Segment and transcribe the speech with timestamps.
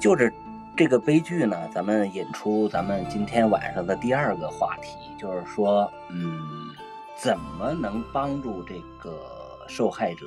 [0.00, 0.32] 就着
[0.76, 6.70] 这个悲剧呢，咱们引出咱们今天晚上的第二个话题，就是说，嗯，
[7.16, 9.20] 怎么能帮助这个
[9.66, 10.26] 受害者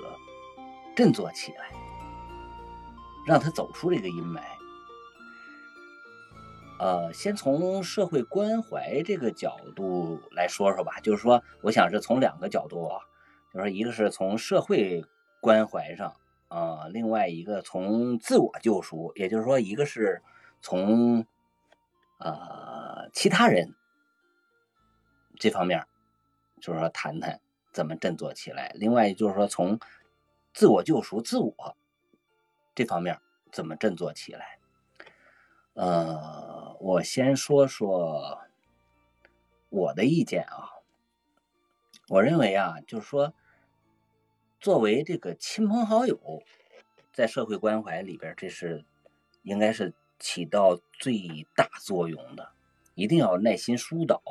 [0.93, 1.71] 振作起来，
[3.25, 4.41] 让他走出这个阴霾？
[6.79, 12.99] 呃，先从社会关怀这个角度来说说吧，就是说，我想是从两个角度啊，
[13.53, 15.05] 就是一个是从社会
[15.39, 16.13] 关怀上。
[16.51, 20.21] 啊，另外一个从自我救赎，也就是说，一个是
[20.59, 21.25] 从
[22.17, 23.73] 呃其他人
[25.37, 25.87] 这方面，
[26.59, 27.39] 就是说谈谈
[27.71, 29.79] 怎么振作起来；另外就是说从
[30.53, 31.77] 自我救赎、自我
[32.75, 34.59] 这方面怎么振作起来。
[35.75, 38.41] 呃，我先说说
[39.69, 40.67] 我的意见啊，
[42.09, 43.33] 我认为啊，就是说。
[44.61, 46.43] 作为这个亲朋好友，
[47.11, 48.85] 在社会关怀里边，这是
[49.41, 52.51] 应该是起到最大作用的。
[52.93, 54.21] 一定要耐心疏导，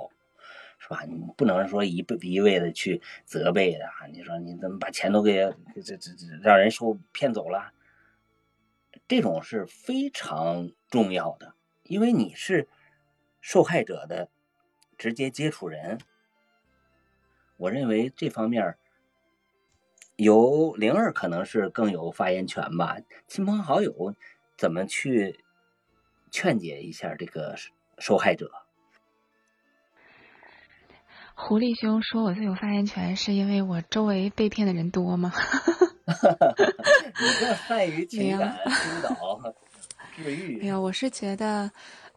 [0.78, 1.02] 是吧？
[1.02, 3.84] 你不能说一一味的去责备的。
[4.12, 7.72] 你说你怎么把钱都给这这这让人受骗走了？
[9.08, 12.68] 这种是非常重要的，因为你是
[13.40, 14.30] 受害者的
[14.96, 15.98] 直接接触人。
[17.56, 18.76] 我认为这方面。
[20.20, 24.14] 由灵儿可能是更有发言权吧，亲朋好友
[24.58, 25.42] 怎么去
[26.30, 27.56] 劝解一下这个
[27.98, 28.50] 受害者？
[31.34, 35.32] 狐狸兄说我最有发言权，是因为我周围被骗的人多吗？
[36.04, 39.54] 你更善于情感 疏导、
[40.16, 40.58] 治愈。
[40.58, 41.70] 没有，我是觉得，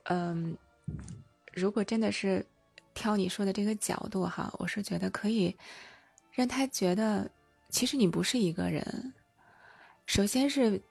[0.10, 0.58] 嗯，
[1.54, 2.46] 如果真的是
[2.94, 5.56] 挑你说的这个角度哈，我是觉得可以
[6.34, 7.32] 让他觉得。
[7.74, 9.14] 其实你不是一个人。
[10.06, 10.84] 首先是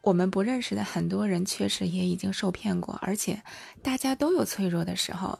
[0.00, 3.44] 我们不认识的很多人，确实也已经受骗过，而且
[3.84, 5.38] 大家都有脆弱的时候。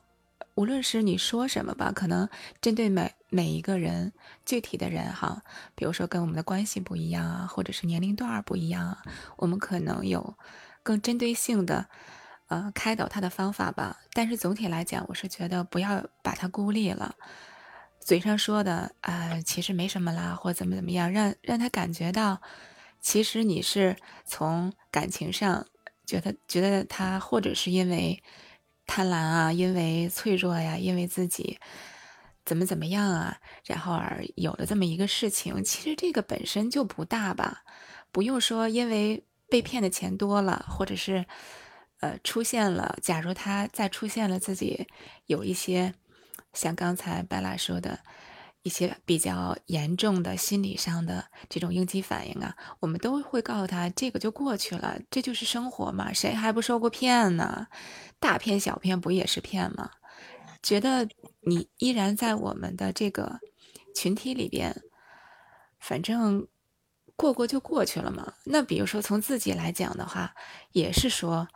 [0.54, 2.28] 无论是你说什么吧，可能
[2.60, 4.12] 针对每每一个人
[4.46, 5.42] 具体的人哈，
[5.74, 9.02] 比如说跟我们的关系不一样啊，或者是年龄段不一样啊，
[9.36, 10.36] 我们可能有
[10.84, 11.86] 更针对性的
[12.46, 13.98] 呃开导他的方法吧。
[14.12, 17.16] 但是总体来讲，我是觉得不要把他孤立了。
[18.04, 22.42] 嘴上说的啊，其实没什么啦，或怎么怎么样，让让他感觉到，
[23.00, 25.66] 其实你是从感情上
[26.04, 28.22] 觉得觉得他，或者是因为
[28.84, 31.58] 贪婪啊，因为脆弱呀，因为自己
[32.44, 35.64] 怎么怎么样啊，然后而有了这么一个事情。
[35.64, 37.64] 其实这个本身就不大吧，
[38.12, 41.24] 不用说因为被骗的钱多了，或者是
[42.00, 44.86] 呃出现了，假如他再出现了自己
[45.24, 45.94] 有一些。
[46.54, 47.98] 像刚才白拉说的
[48.62, 57.66] 一些比较严重的心理上的这种应激反应啊，我们都会告诉他，这个就过去了，这就是生活嘛，谁还不受过骗呢？
[58.18, 59.90] 大骗小骗不也是骗吗？
[60.62, 61.06] 觉得
[61.42, 63.40] 你依然在我们的这个
[63.94, 64.82] 群体里边，
[65.78, 66.48] 反正
[67.16, 68.32] 过过就过去了嘛。
[68.44, 70.34] 那比如说从自己来讲的话，
[70.72, 71.48] 也是说。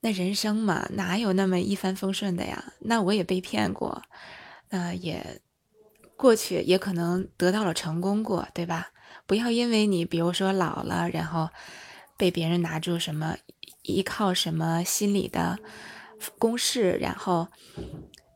[0.00, 2.72] 那人生嘛，哪有那么一帆风顺的呀？
[2.78, 4.00] 那我也被骗过，
[4.68, 5.40] 呃，也
[6.16, 8.90] 过去，也可能得到了成功过，对吧？
[9.26, 11.50] 不要因为你，比如说老了，然后
[12.16, 13.36] 被别人拿住什么，
[13.82, 15.58] 依靠什么心理的
[16.38, 17.48] 公式，然后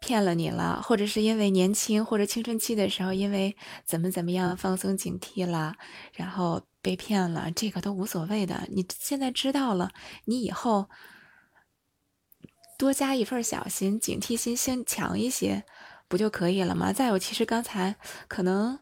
[0.01, 5.77] 骗了你了，或者是因为年轻或者青春期的时候，因为怎么怎么样放松警惕了，
[6.15, 8.67] 然后被骗了，这个都无所谓的。
[8.73, 9.93] 你现在知道了，
[10.25, 10.89] 你以后。
[12.83, 15.63] 多加一份小心，警惕心先强一些，
[16.09, 16.93] 不就可以了吗？
[16.93, 17.95] 再有，其实刚才
[18.27, 18.77] 可能，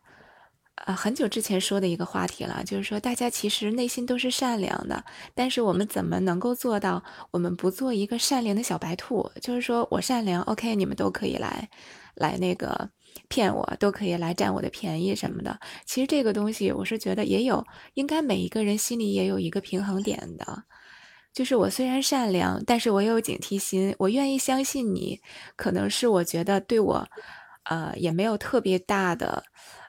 [0.87, 9.31] 呃，很久之前说的一个话题了，就是说大家其实内心都是善良的，但是我们怎么能够做到，我们不做一个善良的小白兔？
[9.43, 11.69] 就是说我善良，OK，你们都可以来，
[12.15, 12.89] 来那个
[13.29, 15.61] 骗我，都可以来占我的便宜什么的。
[15.85, 20.65] 其实这个东西，我是觉得也有，应该每一个人心里也有一个平衡点的。
[21.33, 23.95] 就是我虽然善良，但是我有警惕心。
[23.99, 25.21] 我愿意相信你，
[25.55, 27.07] 可能是我觉得对我，
[27.65, 29.45] 呃，也没有特别大的，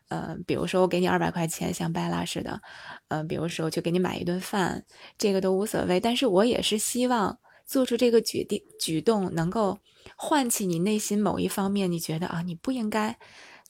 [0.10, 2.62] 呃，比如说我给你二百块钱，像拜拉似的，
[3.08, 4.86] 嗯，比如说我就给你买一顿饭，
[5.18, 6.00] 这个都无所谓。
[6.00, 9.80] 但是我也是希望做出这个决定举动，能够
[10.16, 13.18] 唤起你内心某一方面，你觉得啊，你不应该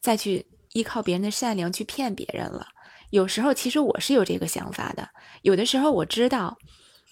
[0.01, 2.67] 再去依靠别人的善良去骗别人了。
[3.11, 5.07] 有时候其实我是有这个想法的，
[5.41, 6.57] 有的时候我知道。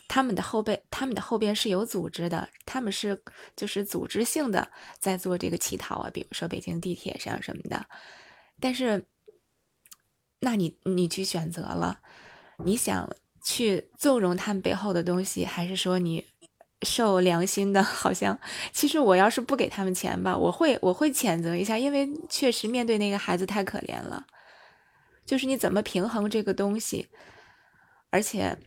[0.10, 3.24] 他们的后背，他们的后边是有组织的，他们是
[3.56, 7.86] 就是组织性的在做这个乞讨啊，比如说北京地铁上什么的。
[8.60, 9.06] 但是，
[10.40, 12.02] 那你你去选择了，
[12.66, 13.10] 你想
[13.44, 16.26] 去纵容他们背后的东西，还是说你
[16.82, 17.82] 受良心的？
[17.84, 18.40] 好像
[18.74, 24.26] 其实我要是不给他们钱吧，我会我会谴责一下，因为确实面对那个孩子太可怜了。
[25.24, 27.08] 就是你怎么平衡这个东西，
[28.10, 28.58] 而且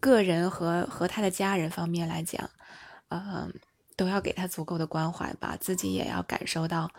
[0.00, 2.48] 个人和和他的家人方面来讲，
[3.08, 3.52] 嗯，
[3.96, 6.90] 都要给他足够的关怀吧，自己也要感受到。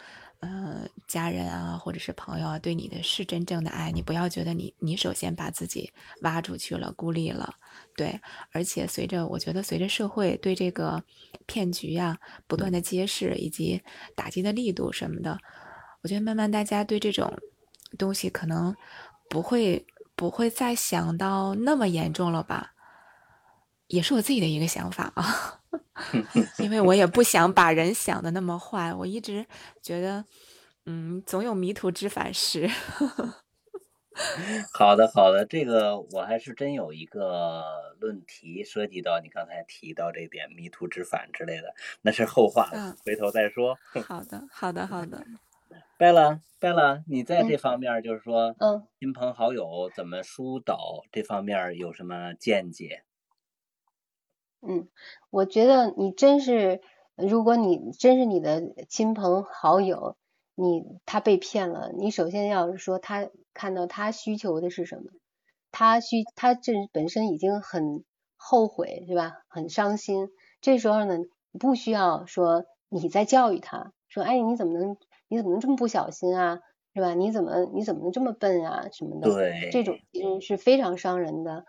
[0.41, 5.91] 呃，家人啊，或者是朋友啊，对你的是真正的爱，你不要觉得你你首先把自己
[6.21, 7.55] 挖出去了，孤立了，
[7.95, 8.19] 对。
[8.51, 11.03] 而且随着我觉得随着社会对这个
[11.47, 13.81] 骗局呀不断的揭示以及
[14.13, 15.35] 打击的力度什么的，
[16.03, 17.39] 我觉得慢慢大家对这种
[17.97, 18.75] 东西可能
[19.29, 22.74] 不会不会再想到那么严重了吧，
[23.87, 25.61] 也是我自己的一个想法啊。
[26.59, 29.45] 因为我也不想把人想的那么坏，我一直
[29.81, 30.25] 觉得，
[30.85, 32.69] 嗯，总有迷途知返时。
[34.73, 43.77] 好的，好的，这个我还是真有一个论题涉及到你刚才提到这点迷途知返之类的，那是后话了，回头再说。
[44.05, 45.25] 好的，好的，好的。
[45.97, 53.03] 拜了，拜了，你在这方面就是说，嗯，亲朋好友怎么疏导这方面有什么见解？
[54.67, 54.87] 嗯，
[55.29, 56.81] 我觉得你真是，
[57.15, 60.17] 如果你真是你的亲朋好友，
[60.55, 65.11] 你他被骗了，你首先要是说他看到他需求的是什么，
[65.71, 68.03] 他需他这本身已经很
[68.37, 69.33] 后悔是吧？
[69.49, 70.29] 很伤心，
[70.61, 71.17] 这时候呢，
[71.59, 74.97] 不需要说你在教育他，说哎你怎么能
[75.27, 76.59] 你怎么能这么不小心啊，
[76.93, 77.13] 是吧？
[77.13, 79.37] 你怎么你怎么能这么笨啊什么的？
[79.37, 81.65] 对，这种其实是非常伤人的。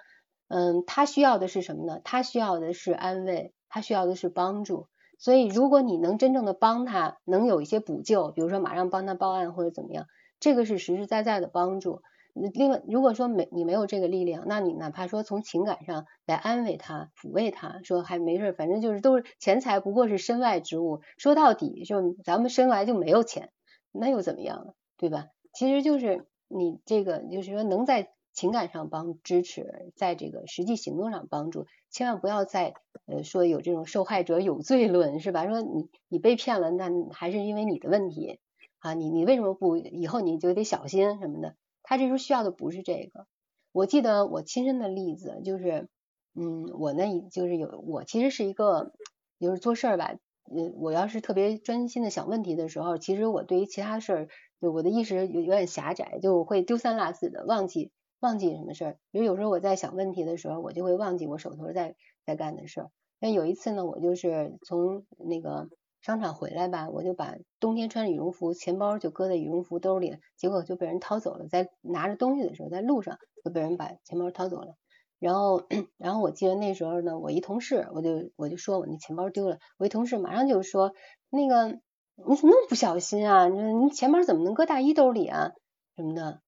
[0.49, 2.01] 嗯，他需要的是什么呢？
[2.05, 4.87] 他需要的是安慰，他需要的是帮助。
[5.19, 10.07] 所以，如果你能真正的帮他，能有一些补救，比如说马上帮他报案或者怎么样，
[10.39, 12.03] 这个是实实在在的帮助。
[12.35, 23.51] 另外，如果说没你没有这个力量，那你哪怕说从情感上来安慰他、抚慰他，说还没事，反正就是都是钱财不过是身外之物，说到底就咱们生来就没有钱，
[23.91, 24.73] 那又怎么样呢？
[24.99, 25.29] 对吧？
[25.55, 28.13] 其实就是你这个，就是说能在。
[28.37, 32.75] 情感上帮支持，在这个实际行动上帮助，千万不要再
[33.07, 35.47] 呃说有这种受害者有罪论，是吧？
[35.47, 38.39] 说你你被骗了，那还是因为你的问题
[38.79, 41.57] 啊，你你为什么不以后你就得小心什么的？
[41.83, 43.27] 他这时候需要的不是这个。
[43.73, 45.89] 我记得我亲身的例子就是，
[46.35, 48.93] 嗯，我呢就是有我其实是一个
[49.41, 50.15] 就是做事儿吧，
[50.55, 54.29] 嗯，我要是特别专心的想问题的时候，其实我对于其他事儿
[54.61, 57.93] 就我的意识有有点狭窄，就会丢三落四的忘记。
[58.21, 58.99] 忘记什么事儿？
[59.11, 62.91] 比如有时候我在想问题的时候，我就会忘记我手头在在干的事儿。
[63.21, 65.69] 那有一次呢，我就是从那个
[66.01, 71.47] 商场回来吧，我就把冬天穿的羽绒服，钱包就搁在羽绒服兜里，结果就被人掏走了。
[71.49, 74.75] 在拿着东西的时候，在路上就被人把钱包掏走了。
[75.19, 75.63] 然后，
[75.97, 80.93] 然后我记得那时候呢，我一同事，我就我就说我那钱包丢了，我一同事马上就说
[81.31, 83.49] 那个你怎么那么不小心啊？
[83.49, 85.53] 你你钱包怎么能搁大衣兜里啊？
[85.97, 86.43] 什么的。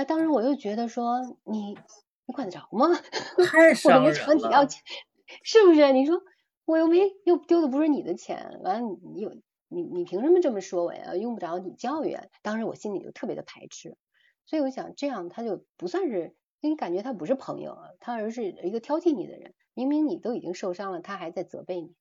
[0.00, 1.76] 哎，当时我又觉得说你
[2.24, 2.86] 你管得着吗？
[3.46, 4.82] 太伤人了，要钱
[5.42, 5.92] 是不是？
[5.92, 6.22] 你说
[6.64, 9.34] 我又没又丢的不是你的钱，完了你有
[9.68, 11.14] 你你凭什么这么说我呀？
[11.16, 12.16] 用不着你教育。
[12.40, 13.98] 当时我心里就特别的排斥，
[14.46, 19.52] 所以我想这样他就不算是，你感觉他不是朋友啊，他而是一个挑剔你的人。
[19.74, 21.94] 明明你都已经受伤了，他还在责备你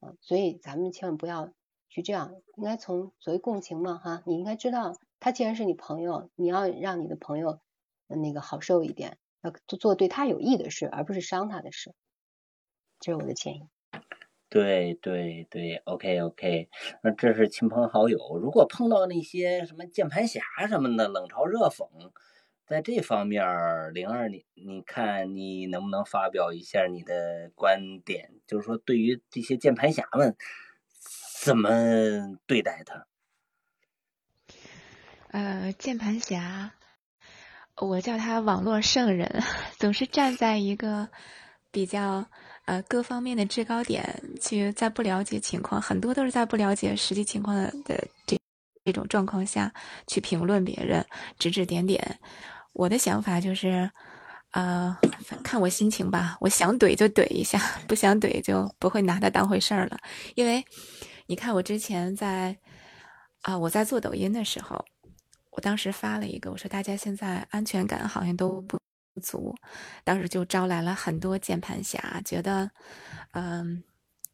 [0.00, 0.14] 啊！
[0.20, 1.52] 所以咱们千万不要
[1.88, 4.96] 去这样，应该从所谓共情嘛哈，你应该知道。
[5.20, 7.60] 他既然是你朋友，你要让你的朋友
[8.06, 11.94] 那个好受一点，要做对他有益的事，而不是伤他的事。
[13.00, 13.68] 这是我的建议。
[14.48, 16.68] 对对对，OK OK，
[17.02, 18.38] 那这是亲朋好友。
[18.38, 22.12] 如果碰到那些什么键盘侠什么的，冷嘲热讽，
[22.64, 23.44] 在这方面，
[23.92, 28.34] 灵儿，你你看你能不能发表一下你的观点？
[28.46, 30.36] 就是说，对于这些键盘侠们，
[31.42, 33.06] 怎么对待他？
[35.32, 36.70] 呃，键盘侠，
[37.76, 39.42] 我叫他网络圣人，
[39.78, 41.08] 总是站在一个
[41.70, 42.24] 比较
[42.64, 48.38] 呃各方面的制高点去，在不了解情况，很多都是在不了解实际情况的的这
[48.84, 49.72] 这种状况下
[50.06, 51.04] 去评论别人，
[51.38, 52.18] 指指点点。
[52.72, 53.90] 我的想法就是，
[54.52, 54.96] 呃，
[55.42, 59.98] 看我心情吧，我想怼就怼一下， 不想怼就不会拿他当回事儿了。
[60.34, 60.64] 因为
[61.26, 62.56] 你看，我之前在
[63.42, 64.82] 啊，我在做抖音的时候。
[65.56, 68.78] 我当时发了一个，我说大家现在安全感好像都不
[69.22, 69.54] 足，
[70.04, 72.70] 当时就招来了很多键盘侠，觉得，
[73.32, 73.82] 嗯，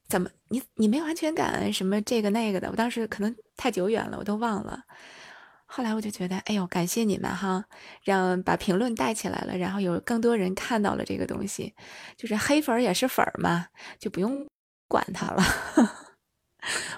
[0.08, 4.82] 怎么你你没有安全感什么这个那个的，我当时可能太久远了，我都忘了。
[5.64, 7.64] 后来我就觉得，哎呦，感谢你们哈，
[8.02, 11.72] 让把评论带起来了，然后有更多人看到了这个东西，
[12.16, 13.68] 就是黑粉也是粉儿嘛，
[14.00, 14.44] 就不用
[14.88, 15.42] 管他了。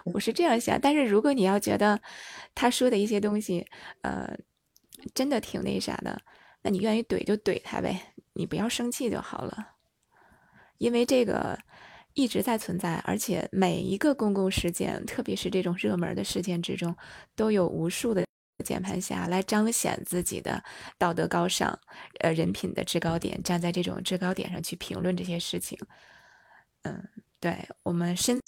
[0.05, 2.01] 我是这样想，但是如果你要觉得
[2.55, 3.67] 他说的一些东西，
[4.03, 4.37] 呃，
[5.15, 6.21] 真的挺那啥的，
[6.63, 9.77] 那你愿意怼就怼他呗，你不要生气就好了，
[10.79, 11.59] 因为这个
[12.15, 16.97] 一直在存在，而且每一个公共事件，特别是这种热门的事件之中，
[17.35, 18.25] 都有无数的。
[18.65, 20.63] 键盘侠来彰显自己的
[20.97, 21.77] 道德高尚，
[22.21, 25.77] 呃，人品的制高点，站在这种制高点上去评论这些事情。
[26.83, 27.03] 嗯，
[27.41, 28.41] 对我们深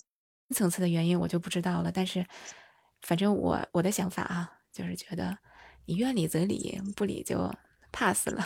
[0.50, 2.26] 层次的原因我就不知道了，但是
[3.03, 5.38] 反正我我的想法啊，就是觉得
[5.87, 7.53] 你愿理则理，不理就
[7.93, 8.45] pass 了。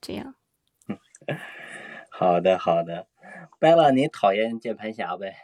[0.00, 0.34] 这样。
[2.10, 3.06] 好的，好的。
[3.58, 5.34] 拜了，你讨厌键盘侠呗？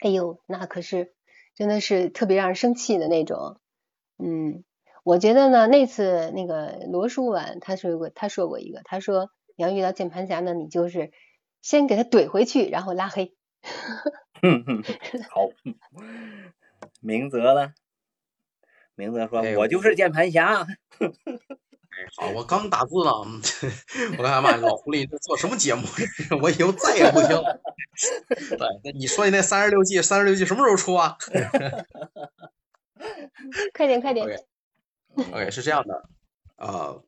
[0.00, 1.14] 哎呦，那可是
[1.54, 3.60] 真的是特别让人生气的那种。
[4.18, 4.64] 嗯，
[5.02, 11.10] 我觉得呢，那次那个罗书婉他说过，他说过一个，他说你要遇到键盘侠呢，你就是
[11.60, 13.34] 先给他怼回去，然后拉黑。
[15.30, 15.48] 好，
[17.00, 17.72] 明泽呢？
[18.94, 20.66] 明泽说：“我就是键盘侠。”
[21.00, 23.10] 哎，好，我刚打字呢，
[24.18, 24.56] 我干嘛？
[24.56, 25.86] 老狐狸这做什么节目？
[26.40, 27.60] 我以后再也不听了。
[28.28, 31.18] 对，那你说你那三十六计三十六计什么时候出啊？
[33.74, 34.26] 快点，快点。
[35.16, 36.08] OK，是这样的，
[36.56, 37.02] 呃，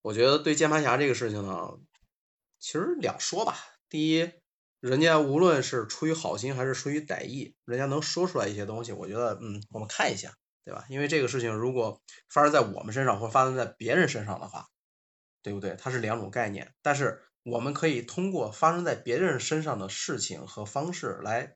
[0.00, 1.78] 我觉得对键盘侠这个事情呢，
[2.58, 3.56] 其实两说吧。
[3.88, 4.30] 第一，
[4.82, 10.34] 人家无论是出于好心还是出于歹意，人家能说出来一些东西，我觉得，嗯，我们看一下，
[10.64, 10.84] 对吧？
[10.88, 14.66] 因为这个事情如果发生在我们身上或发生在别人身上的话，
[15.40, 15.76] 对不对？
[15.78, 16.74] 它是两种概念。
[16.82, 21.54] 但是我们可以通过发生在别人身上的事情和方式来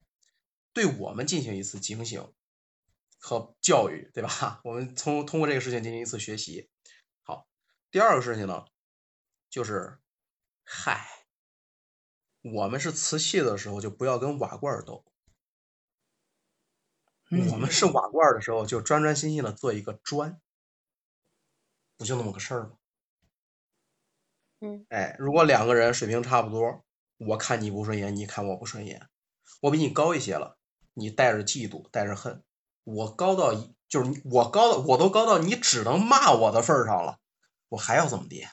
[0.73, 2.33] 对我们进行一次警醒。
[3.19, 4.61] 和教育，对吧？
[4.63, 6.69] 我们从通过这个事情进行一次学习。
[7.25, 7.49] 好，
[7.91, 8.67] 第二个事情呢，
[9.51, 9.99] 就是，
[10.63, 11.09] 嗨，
[12.53, 15.05] 我们是瓷器的时候就不要跟瓦罐斗，
[17.51, 20.41] 我们是瓦罐的时候就专专心心的做一个砖，
[21.97, 22.77] 不就那么个事儿吗？
[24.61, 26.85] 嗯，哎，如果两个人水平差不多，
[27.17, 29.09] 我看你不顺眼，你看我不顺眼，
[29.61, 30.57] 我比你高一些了，
[30.95, 32.45] 你带着嫉妒，带着恨。
[32.85, 33.53] 我高到，
[33.89, 37.19] 就是我高到我都高到你只能骂我的份上了，
[37.69, 38.47] 我还要怎么地？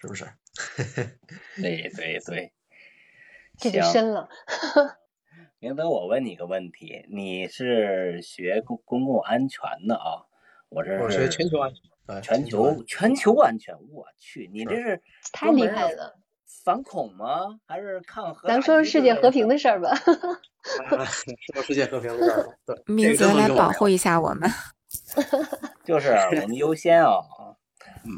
[0.00, 0.32] 是不是？
[1.60, 2.52] 对 对对，
[3.58, 4.28] 这就深了。
[5.58, 10.26] 明德，我问你个问题，你是学公公共安全的啊？
[10.68, 13.74] 我这是学全球安全，全球全球安全。
[13.90, 15.00] 我去，你这是
[15.32, 16.18] 太厉害了。
[16.64, 17.60] 反恐吗？
[17.66, 18.48] 还是抗核？
[18.48, 19.94] 咱说说世界和平的事儿吧。
[21.54, 22.52] 说世界和平的事儿吧。
[22.66, 24.50] 对， 明泽来保护一下我们。
[25.84, 27.20] 就是我们优先啊。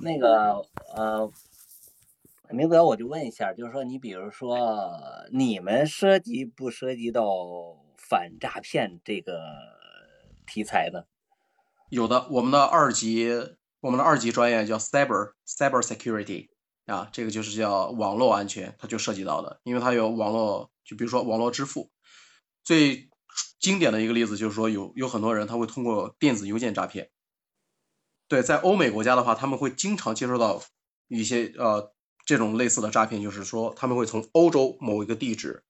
[0.03, 0.65] 那个
[0.97, 1.31] 呃，
[2.55, 4.59] 明泽，我就问一下，就是说，你比如说，
[5.33, 7.25] 你们涉及不涉及到
[7.99, 9.43] 反诈骗这个
[10.47, 11.05] 题材呢？
[11.91, 13.29] 有的，我们的二级，
[13.81, 16.49] 我们的二级专业叫 cyber cyber security。
[16.87, 21.91] 啊，这个就是叫网络安全，它就涉及到的，因为它有网络，就比如说网络支付，
[22.63, 23.09] 最
[23.59, 27.09] 经典的一个例子就是说，有有很多人他会通过电子邮件诈骗。
[28.29, 30.61] 对，在欧美国家的话，他们会经常接收到
[31.09, 31.95] 一些呃
[32.25, 35.63] 这种类似的诈骗，就是说他们会从欧洲某一个地址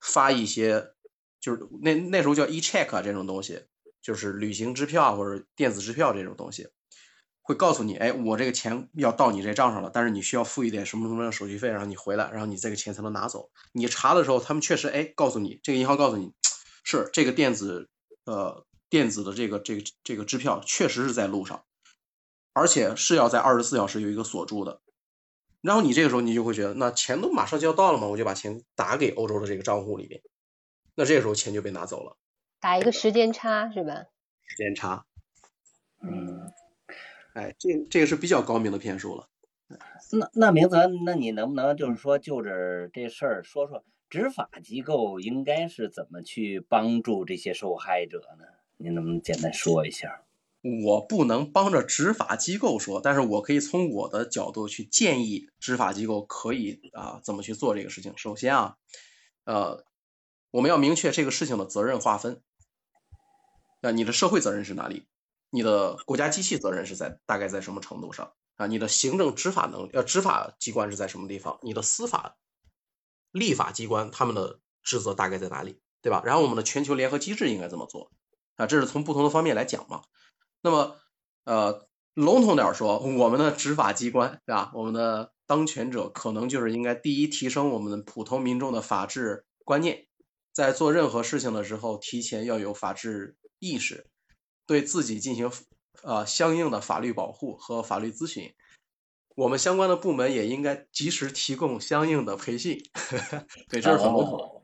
[0.00, 0.92] 发一些，
[1.40, 3.64] 就是那那时候叫 e-check 啊这种东西，
[4.02, 6.68] 就是旅行支票或者电子支票这种东西。
[7.42, 13.50] 会告诉你，哎，我这个钱要到你这账上了，但是你需要付一点什么什么的手续费，然后你回来，然后你这个钱才能拿走。
[13.72, 16.32] 你查的时候，他们确实，哎，告诉你，这个银行告诉你，
[16.84, 17.88] 是这个电子，
[18.24, 21.64] 呃，电子的这个这个这个支票确实是在路上，
[22.52, 24.80] 而且是要在二十四小时有一个锁住的。
[25.60, 30.22] 然后你这个时候你就会觉得，那钱都马上就要到了嘛，我就把钱打给欧洲的这个账户里面，
[30.94, 32.16] 那这个时候钱就被拿走了。
[32.60, 34.04] 打一个时间差是吧？
[34.46, 35.04] 时间差，
[36.02, 36.50] 嗯。
[37.34, 39.28] 哎，这这个是比较高明的骗术了。
[40.12, 48.44] 那那明泽，那你能不能就是说，就着这事儿说说，执法机构应该是怎么去帮助这些受害者呢？
[48.78, 50.24] 您能不能简单说一下？
[50.62, 58.12] 我不能帮着执法机构说，但是我可以从我的角度去建议执法机构可以啊怎么去做这个事情。
[58.16, 58.76] 首先啊，
[59.44, 59.86] 呃，
[60.50, 62.42] 我们要明确这个事情的责任划分。
[63.80, 65.06] 那你的社会责任是哪里？
[65.48, 68.66] 你的国家机器责任是在大概在什么程度上啊？
[68.66, 71.58] 你的行政执法能呃执法机关是在什么地方？
[71.62, 72.36] 你的司法
[73.32, 75.80] 立法机关他们的职责大概在哪里？
[76.02, 76.22] 对吧？
[76.24, 78.10] 然后我们的全球联合机制应该怎么做
[78.56, 80.02] 啊，这是从不同的方面来讲嘛。
[80.62, 80.96] 那么，
[81.44, 84.70] 呃，笼统点说，我们的执法机关，对吧？
[84.74, 90.06] 我们的当权者可能就是应该第一提升我们普通民众的法治观念，
[90.52, 94.06] 在做任何事情的时候，提前要有法治意识，
[94.66, 95.50] 对自己进行
[96.02, 98.52] 呃相应的法律保护和法律咨询。
[99.36, 102.82] 我们相关的部门也应该及时提供相应的培训。
[103.70, 104.62] 对，这是很笼统。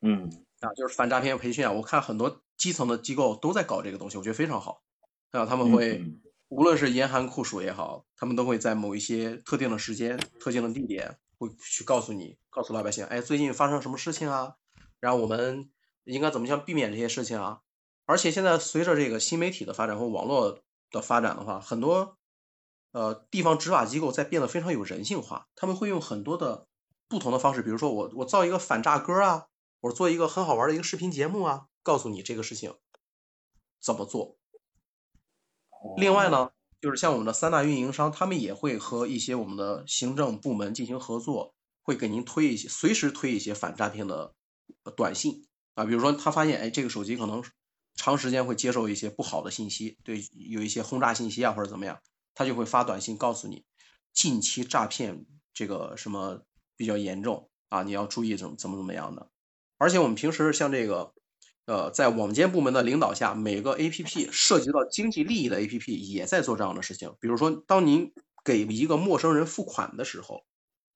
[0.00, 0.28] 嗯，
[0.60, 4.82] 啊，就是反诈骗培训啊，我看很多基层的机构都在搞这个东西，我觉得非常好。
[5.30, 6.04] 啊，他们会
[6.48, 14.56] 无论是严寒酷暑也好，他们都会在某一些特定的时间、特定的地点，会去告诉你，告诉老百姓，哎，最近发生什么事情啊？
[14.98, 15.70] 然后我们
[16.04, 17.60] 应该怎么样避免这些事情啊？
[18.06, 22.18] 而且现在随着这个新媒体的发展和网络的发展的话，很多
[22.90, 26.66] 呃地方执法机构在变得非常有人性化，他们会用很多的
[27.06, 29.46] 不同的方式，比如说我我造一个反诈歌啊，
[29.82, 32.74] 我做一个很好玩的一个视频节目啊，告诉你这个事情
[33.80, 34.39] 怎么做。
[35.96, 44.34] 另外呢，就是像我们的三大运营商，他们也会和一些我们的行政部门进行合作，会给您推一些，随时推一些反诈骗的
[44.96, 45.84] 短信啊。
[45.84, 47.42] 比如说他发现，哎，这个手机可能
[47.94, 51.98] 长时间会接受一些不好的信息，对，有一些轰炸信息啊或者怎么样，
[52.34, 53.64] 他就会发短信告诉你，
[54.12, 56.42] 近期诈骗这个什么
[56.76, 59.30] 比较严重啊，你要注意怎么怎么怎么样的。
[59.78, 61.14] 而且我们平时像这个。
[61.70, 67.14] 呃，在网监部门的领导下，每个 APP 涉及到经济利益的 APP 也在做这样的事情。
[67.20, 68.12] 比如说，当您
[68.44, 70.42] 给一个陌生人付款的时候，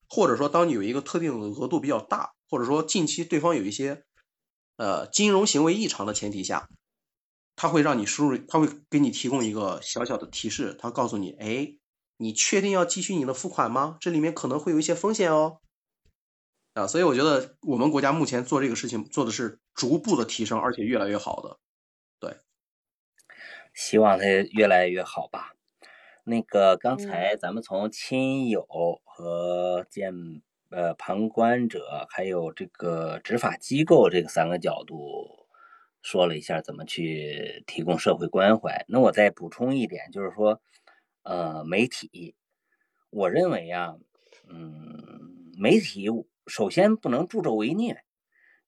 [0.08, 4.02] 或者说当你有一个特定的额度比较大，或者说近期对方有一些
[4.76, 6.68] 呃金融行为异常的前提下，
[7.54, 11.76] 他会让你输入，他会给你提供一个小小的提示，他告诉你，哎，
[12.16, 13.96] 你确定要继续你的付款吗？
[14.00, 15.60] 这里面可能会有一些风险哦。
[16.74, 21.58] 啊，所以我觉得我们国家目前做这个事情做的是逐步的提升，而且越来越好的。
[22.18, 22.38] 对，
[23.72, 25.54] 希望它越来越好吧。
[26.24, 28.66] 那个刚才咱们从亲友
[29.04, 35.46] 和见呃旁观者，还有这个执法机构这个三个角度
[36.02, 38.84] 说了一下怎么去提供社会关怀。
[38.88, 40.60] 那我再补充一点，就是说，
[41.22, 42.34] 呃，媒体，
[43.10, 43.94] 我认为啊，
[44.48, 46.08] 嗯，媒体。
[46.46, 48.04] 首先不能助纣为虐，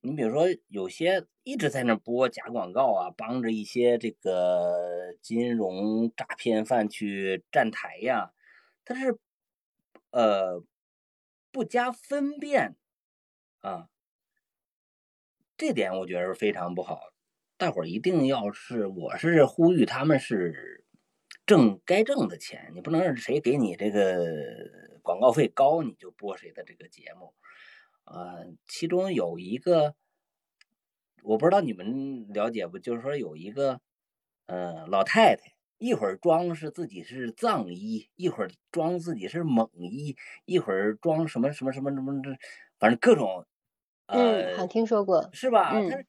[0.00, 8.32] 你比如说有些一直在那播假广告啊，帮着一些这个金融诈骗犯去站台呀，
[8.84, 9.18] 他是
[10.10, 10.62] 呃
[11.52, 12.76] 不加分辨
[13.60, 13.88] 啊，
[15.56, 17.12] 这点我觉得非常不好。
[17.58, 20.84] 大伙儿一定要是，我是呼吁他们是
[21.46, 24.26] 挣该挣的钱，你不能让谁给你这个
[25.02, 27.34] 广告费高你就播谁的这个节目。
[28.06, 28.36] 啊，
[28.68, 29.96] 其中有一个，
[31.24, 32.78] 我不知道你们了解不？
[32.78, 33.80] 就是说有一个，
[34.46, 35.42] 呃，老太太，
[35.78, 42.30] 一会儿装是自己是藏医，一会儿装自己是蒙医，一会儿装什么什么什么什么这，
[42.78, 43.44] 反正各种，
[44.06, 45.72] 嗯，好听说过，是吧？
[45.74, 46.06] 嗯，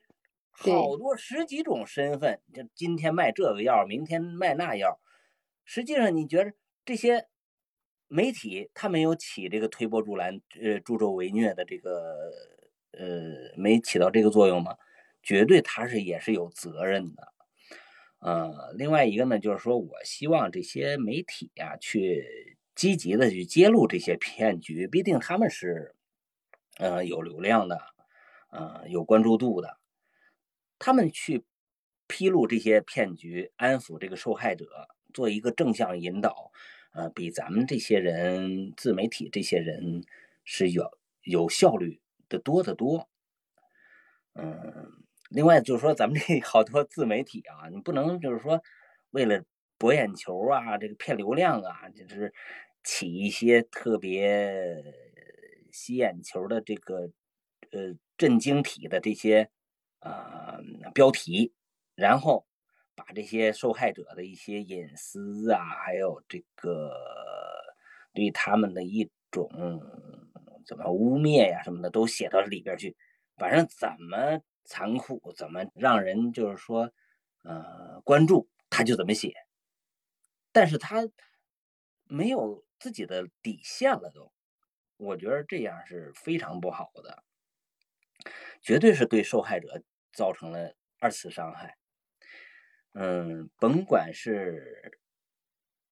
[0.51, 4.99] 好多十几种身份，就今天卖这个药，明天卖那药，
[5.65, 6.53] 实际上你觉得
[6.85, 7.27] 这些？
[8.07, 12.31] 媒体他没有起这个推波助澜、呃助纣为虐的这个
[12.91, 14.77] 呃没起到这个作用吗？
[15.21, 17.33] 绝对他是也是有责任的。
[18.19, 25.93] 呃，另外一个呢，就是说我希望这些媒体啊去积极的去揭露这些骗局，毕竟他们是
[26.77, 27.79] 呃有流量的，
[28.51, 29.77] 呃有关注度的，
[30.79, 31.43] 他们去
[32.07, 34.65] 披露这些骗局，安抚这个受害者，
[35.13, 36.51] 做一个正向引导。
[36.97, 40.03] 呃，比咱们这些人自媒体这些人
[40.43, 43.07] 是有有效率的多得多。
[44.33, 44.91] 嗯，
[45.29, 48.63] 另外就是说，咱们这好多自媒体啊，你不能就是说
[49.11, 49.43] 为了
[49.77, 52.33] 博眼球啊，这个骗流量啊，就是
[52.83, 54.83] 起一些特别
[55.71, 57.11] 吸眼球的这个
[57.69, 59.51] 呃震惊体的这些
[59.99, 60.57] 啊
[60.95, 61.53] 标题，
[61.93, 62.46] 然后。
[62.97, 66.91] 把这些受害者的一些隐私啊，还有这个
[68.11, 69.47] 对他们的一种
[70.65, 72.97] 怎么污蔑呀什么的，都写到里边去。
[73.37, 76.91] 反正怎么残酷，怎么让人就是说
[77.43, 79.35] 呃关注，他就怎么写。
[80.51, 81.07] 但是他
[82.05, 84.33] 没有自己的底线了，都，
[84.97, 87.23] 我觉得这样是非常不好的，
[88.59, 91.77] 绝对是对受害者造成了二次伤害。
[92.99, 94.99] 嗯，甭管是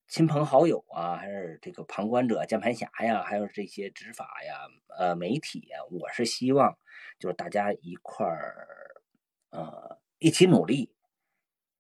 [0.08, 6.76] 亲朋好友啊，还是这个旁观者、键盘侠呀，还有这些执法呀、呃媒体呀，我是希望
[7.20, 9.04] 就是大家一块儿
[9.52, 10.96] 呃一起努力，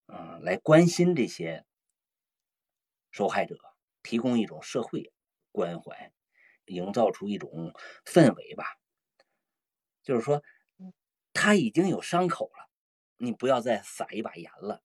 [0.06, 1.66] 嗯，来关心这些
[3.10, 3.58] 受害者，
[4.04, 5.12] 提供一种社会
[5.52, 6.12] 关怀，
[6.66, 7.74] 营造出一种
[8.06, 8.78] 氛围吧。
[10.04, 10.44] 就是说，
[11.34, 12.70] 他已经有伤口了，
[13.18, 14.84] 你不要再撒一把盐了，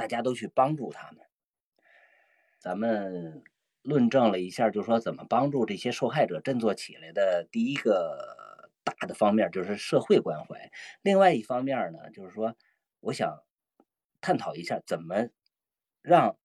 [0.00, 1.26] 大家都去帮助他们。
[2.58, 3.44] 咱们
[3.82, 7.46] 论证了一下，就是说怎么帮助这些受害者振作起来的。
[7.52, 12.56] 第一个大的方面就是社会关怀，另外一方面呢，就是说
[13.00, 13.42] 我想
[14.22, 15.28] 探讨一下怎么
[16.00, 16.38] 让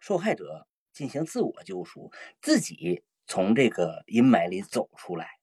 [0.00, 5.38] 受害者进行自我救赎，自己从这个阴霾里走出来。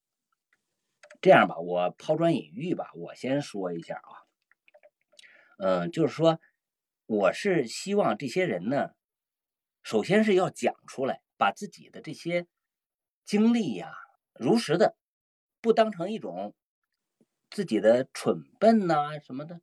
[1.22, 4.12] 这样吧，我抛砖引玉吧，我先说一下啊，
[5.58, 6.40] 嗯，就是说，
[7.12, 8.92] 我是希望这些人呢，
[9.82, 12.46] 首先是要讲出来，把自己的这些
[13.26, 13.92] 经历呀，
[14.36, 14.96] 如实的，
[15.60, 16.54] 不当成一种
[17.50, 19.60] 自己的蠢笨呐什么的，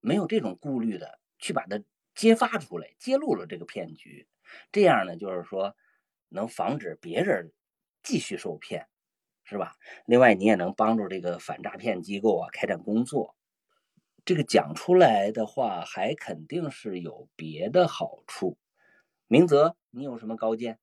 [0.00, 1.82] 没有这种顾虑的，去把它
[2.14, 4.26] 揭发出来，揭露了这个骗局，
[4.72, 5.76] 这样呢，就是说
[6.30, 7.52] 能防止别人
[8.02, 8.86] 继续受骗。
[9.46, 9.76] 是吧？
[10.06, 13.33] 另外，你也能帮助这个反诈骗机构啊开展工作。
[14.24, 18.56] 这个讲出来的话，还肯定是有别的好处。
[19.26, 20.78] 明泽，你有什么高见？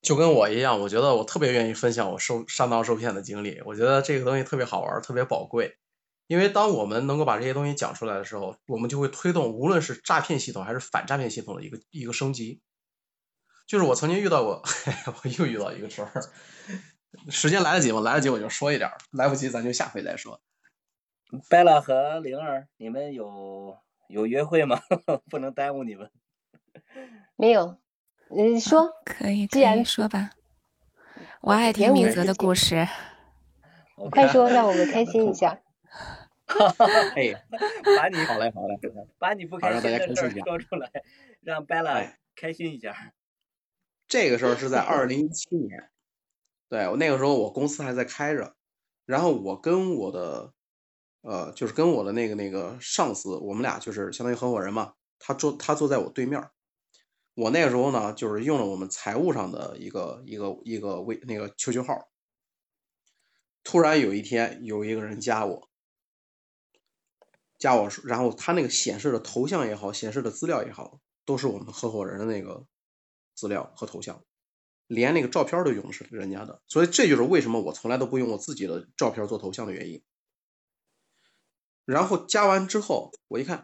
[0.00, 3.60] 就跟我一样，我觉得我特别愿意分享我受上当受骗的经历。
[3.64, 5.76] 我觉得这个东西特别好玩，特别宝贵。
[6.28, 12.60] 因为当我们能够把这些东西讲出来的时候，我们就会推动无论是诈骗系统还是反诈骗系统的一个一个升级。
[13.66, 14.62] 就是我曾经遇到过，
[15.24, 16.12] 我又遇到一个事儿。
[17.28, 18.00] 时间来得及吗？
[18.00, 20.40] 来得及我就说一点，来不及咱就下回再说。
[21.50, 23.76] 贝拉和灵儿，你们有
[24.08, 24.80] 有约会吗？
[25.28, 26.10] 不能耽误你们。
[27.36, 27.78] 没有，
[28.30, 30.30] 你说可以，既然说吧。
[31.40, 32.88] 我爱听明泽的故事。
[34.10, 35.60] 快说，让我们开心一下。
[36.46, 37.44] 哈哈，哎，
[37.96, 38.78] 把你好嘞，好嘞，
[39.18, 40.90] 把你不开心的事说出来，
[41.42, 43.12] 让贝拉开心一下。
[44.06, 45.90] 这个时候是在二零一七年，
[46.70, 48.56] 对我那个时候我公司还在开着，
[49.04, 50.54] 然后我跟我的
[51.28, 56.48] 呃就是跟我的那个那个上司，我们俩就是相当于合伙人嘛，他坐他坐在我对面，
[57.34, 62.08] 我那个时候呢就是用了我们财务上的一个一个一个微那个 QQ 号，
[63.62, 65.68] 突然有一天有一个人加我，
[67.58, 72.66] 加我然后他那个显示的头像也好，显示的资料也好，都是我们合伙人的那个。
[73.40, 74.24] 资料和头像，
[74.88, 80.02] 连那个照片都用的是人家的，所以这就是为什么我从来都不用我自己的照片做头像的原因。
[81.88, 83.62] 然后加完之后，我一看，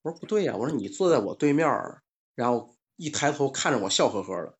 [0.00, 1.68] 我说不对呀，我说你坐在我对面，
[2.34, 4.56] 然后一抬头看着我笑呵呵的，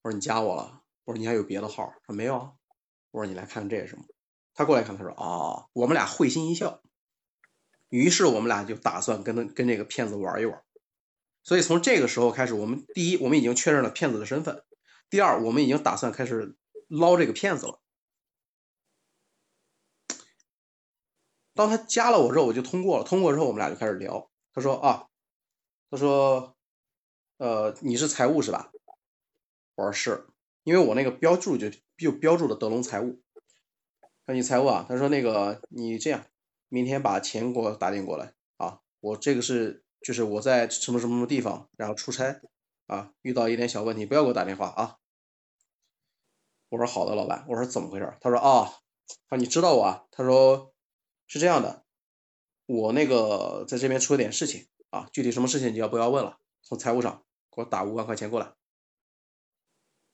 [0.00, 2.52] 我说你加我了，我说你还有别的号，他说没有啊，
[3.10, 4.04] 我说你来看看这是什么，
[4.54, 6.80] 他过来看，他说啊，我们俩会心一笑，
[7.90, 10.62] 于是我们俩就打算跟他跟这个骗子玩一玩。
[11.42, 14.54] 所以从这个时候开始，我们第一，我们已经确认了骗子的身份；
[15.10, 16.56] 第二，我们已经打算开始
[16.88, 17.81] 捞这个骗子了。
[21.54, 23.04] 当他加了我之后，我就通过了。
[23.04, 24.30] 通过之后，我们俩就开始聊。
[24.54, 25.08] 他说啊，
[25.90, 26.56] 他说，
[27.38, 28.70] 呃，你是财务是吧？
[29.74, 30.26] 我说是，
[30.64, 33.20] 因为我那个标注就就标注了德隆财务。
[34.26, 34.86] 说你财务啊？
[34.88, 36.26] 他说那个你这样，
[36.68, 39.82] 明天把钱给我打点过来啊，我这个是。
[40.04, 42.40] 就是我在什么什么什么地方，然后出差
[42.88, 44.96] 啊，遇到一点小问题，不要给我打电话啊。
[46.70, 47.46] 我说好的，老板。
[47.48, 48.18] 我说怎么回事？
[48.20, 48.66] 他说啊，
[49.28, 50.04] 他说你知道我啊？
[50.10, 50.71] 他说
[51.26, 51.84] 是这样的，
[52.66, 56.38] 我那个在这边出了点事情啊，具体什么事情你要不要问了？
[56.62, 58.52] 从财务上给我打五万块钱过来。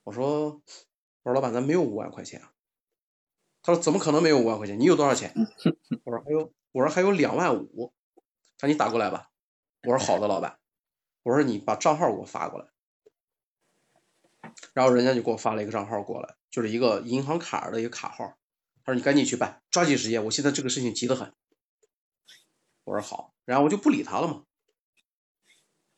[0.05, 0.63] 我说
[1.23, 2.53] 我说老板，咱没有五万块钱啊。
[3.61, 4.81] 他说怎么可能没有五万块钱？
[4.81, 5.35] 你有多少钱？
[6.05, 7.93] 我说还有，我说还有两万五。
[8.57, 9.31] 他说你打过来吧。
[9.83, 10.59] 我说好的，老板。
[11.25, 12.69] 我说你把账号给我发过来，
[14.73, 18.38] 然后人家就给我发了一个账号过来，就是一个银行卡的一个卡号。
[18.89, 21.35] 他说你赶紧去办，抓紧时间，我现在这个事情急得很。
[22.85, 24.47] 我说好，然后我就不理他了嘛。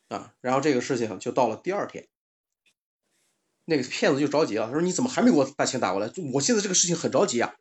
[0.09, 2.09] 啊，然后这个事情就到了第二天，
[3.65, 6.13] 那个骗子就着急了，他说你怎么还没给我把钱打过来？
[6.33, 7.55] 我现在这个事情很着急啊。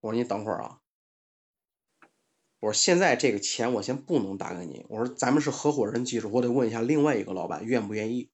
[0.00, 0.80] 我说你等会儿啊。
[2.58, 4.84] 我说现在这个钱我先不能打给你。
[4.88, 8.28] 我说咱们是合伙人，记住，我得问一下另外一个老板愿不愿意。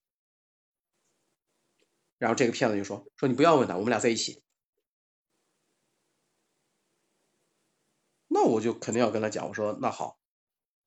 [2.17, 4.41] 然后这个骗子就说：“说你不要问他，我们俩在一起。”
[8.33, 10.17] 那我就肯定要跟他讲，我说那好，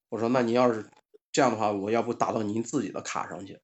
[0.09, 0.88] 我说那你要是
[1.30, 3.61] 这样的话，我要不打到您自己的卡上去？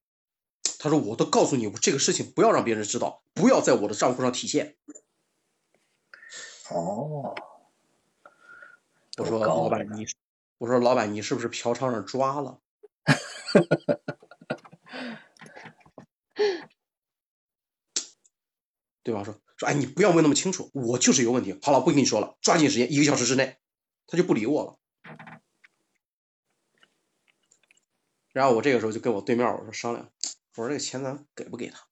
[0.78, 4.76] 他说我都告诉你，这个事情不要让别人知道，不要在我的账户上体现。
[6.70, 7.34] 哦。
[9.16, 10.06] 我说老板你，
[10.58, 12.60] 我说老板你是不是嫖娼让抓了？
[19.02, 21.58] 对方说说哎你不要问那么清楚，我就是有问题。
[21.62, 23.58] 好了，不跟你说了，抓紧时间，一个小时之内，
[24.11, 24.77] 他就不理我了。
[28.33, 30.11] 然后我这个时候就跟我对面我说商量，
[30.57, 31.87] 我说这个钱咱给不给他？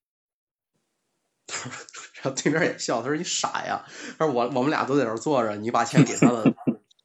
[1.46, 1.72] 他说，
[2.14, 3.84] 然后对面也笑，他说你傻呀，
[4.18, 6.44] 他说我我们俩都在这儿坐着，你把钱给他了，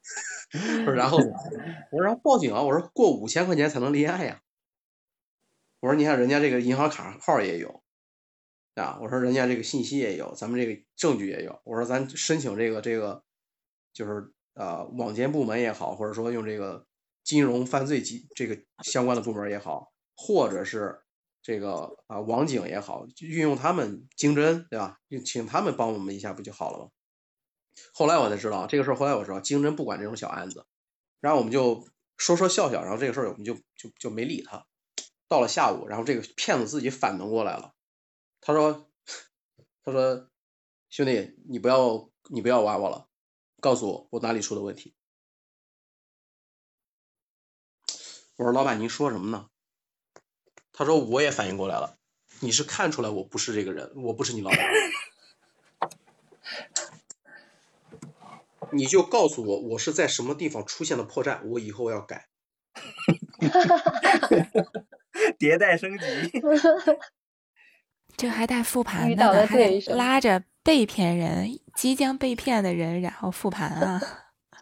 [0.93, 4.41] 然后我说然后报警啊，我说过五千块钱才能立案呀，
[5.79, 7.81] 我说你看人家这个银行卡号也有
[8.75, 13.23] 啊，我说人家这个信息也有，咱们这个证据也有，我说咱申请这个这个
[13.93, 16.85] 就是呃网监部门也好，或者说用这个
[17.23, 21.01] 金融犯罪机这个相关的部门也好，或者是
[21.41, 24.99] 这个啊网警也好，运用他们经侦对吧？
[25.07, 26.89] 用请他们帮我们一下不就好了吗？
[27.93, 30.65] 后来我才知道这个事儿，后来我知道经侦不管这种小案子，
[31.19, 31.87] 然后我们就
[32.17, 34.65] 说说笑笑，然后这个事儿我们就就就没理他。
[35.27, 37.73] 到了下午，然后这个骗子自己反应过来了，
[38.39, 38.87] 他说
[39.83, 40.29] 他说
[40.91, 43.07] 兄弟你不要你不要玩我了，
[43.63, 44.93] 告诉我我哪里出的问题。
[48.35, 49.47] 我说老板您说什么呢？
[50.73, 51.97] 他说我也反应过来了，
[52.41, 54.59] 你是看出来我不是这个人，我不是你老板。
[58.73, 62.27] 你就告诉我我是在什么地方出现了破绽，我以后要改。
[65.39, 66.05] 迭代升级，
[68.17, 74.01] 这还带复盘的，还拉着被骗人、即将被骗的人，然后复盘啊。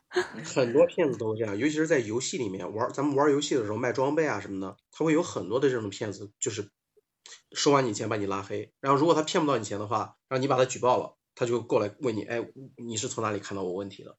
[0.43, 6.69] 很多骗子都这样，尤其是在游戏里面玩，咱们玩游戏的时候卖装备啊什么的，他会有很多的这种骗子，就是
[7.53, 14.17] 收完你钱把你拉黑，然后如果他骗不到你钱的话，让你把他举报了，他就过来问你，哎，你是从哪里看到我问题的？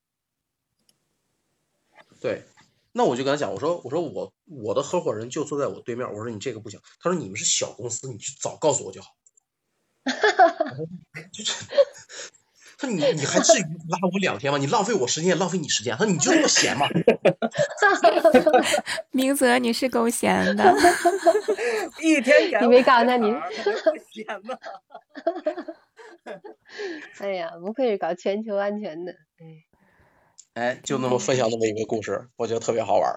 [2.22, 2.46] 对，
[2.92, 9.10] 那我就跟他讲，我说我说我我的合伙人就坐在我对面，我说你这个不行，他说你们是小公司，你就早告诉我就好。
[11.32, 11.66] 就 是
[12.78, 14.58] 他说你你还至于拉我两天吗？
[14.58, 15.92] 你浪费我时间也浪费你时间。
[15.96, 16.88] 他说你就这么闲吗？
[19.12, 20.74] 明泽，你是够闲的。
[22.00, 23.30] 一天改你没告诉他你
[24.12, 24.58] 闲吗？
[27.20, 29.64] 哎呀，不愧是搞全球安全的，哎，
[30.54, 33.14] 哎，就那么分享那么一个故事，我觉得特别好玩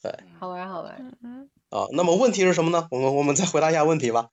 [0.00, 0.98] 对好玩儿好玩儿。
[1.22, 1.86] 嗯，啊。
[1.92, 2.86] 那么问题是什么呢？
[2.90, 4.28] 我们我们再回答一下问题吧。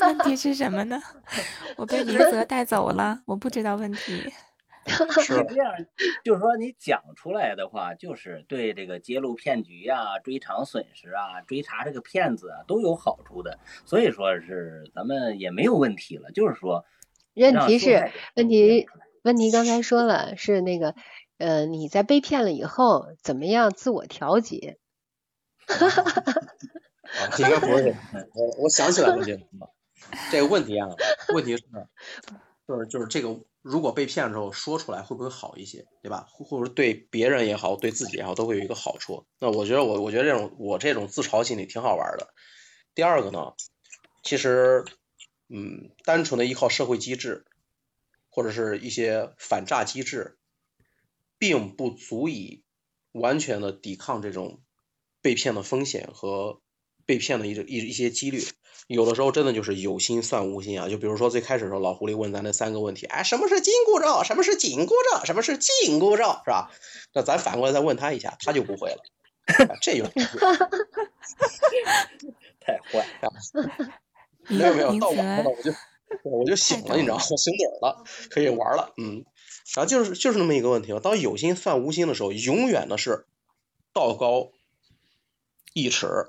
[0.00, 1.00] 问题是什么呢？
[1.76, 4.32] 我被明泽带走了，我不知道问题。
[4.86, 5.72] 是这样，
[6.24, 13.58] 就是说你讲出来的话，就是对这个揭露骗局啊、追偿损失啊、追查这个骗子啊都有好处的。
[13.86, 16.84] 所以说是咱们也没有问题了，就是说
[17.34, 18.86] 问题是问题
[19.22, 20.94] 问题刚才说了是那个
[21.38, 24.76] 呃你在被骗了以后怎么样自我调节？
[27.18, 28.28] 啊，应该不是这个。
[28.34, 29.70] 我我想起来问题是什么？
[30.30, 30.88] 这个问题啊，
[31.34, 31.64] 问题是
[32.66, 36.26] 就是就是这个，如果被骗之后说出来会不会好一些，对吧？
[36.30, 39.26] 或或者对别人也好，对自己也好，都会有一个好处。
[39.38, 42.32] 那我觉得我我觉得这种我这种自嘲心理挺好玩的。
[42.94, 43.54] 第二个呢，
[44.22, 44.84] 其实
[45.48, 47.44] 嗯，单纯的依靠社会机制
[48.30, 50.38] 或者是一些反诈机制，
[51.38, 52.64] 并不足以
[53.12, 54.62] 完全的抵抗这种
[55.20, 56.60] 被骗的风险和
[57.06, 58.44] 被骗的一一一些几率。
[58.86, 60.90] 有的时候真的就是有心算无心啊！
[60.90, 64.24] 就比如说最开始的时候，老狐狸问咱那三个问题，哎，什么是紧箍咒？
[64.24, 65.24] 什么是紧箍咒？
[65.24, 66.24] 什么是紧箍咒？
[66.44, 66.70] 是吧？
[67.14, 69.02] 那咱反过来再问他一下，他就不会了。
[69.46, 70.06] 啊这有
[72.60, 73.32] 太坏了。
[74.48, 75.72] 明没有没有，到晚上了，我就
[76.22, 77.22] 我就醒了，你知道吗？
[77.30, 79.24] 我醒盹儿了，可以玩了，嗯。
[79.74, 81.00] 然后就是就是那么一个问题了。
[81.00, 83.24] 当有心算无心的时候，永远的是
[83.94, 84.50] 道高
[85.72, 86.26] 一尺，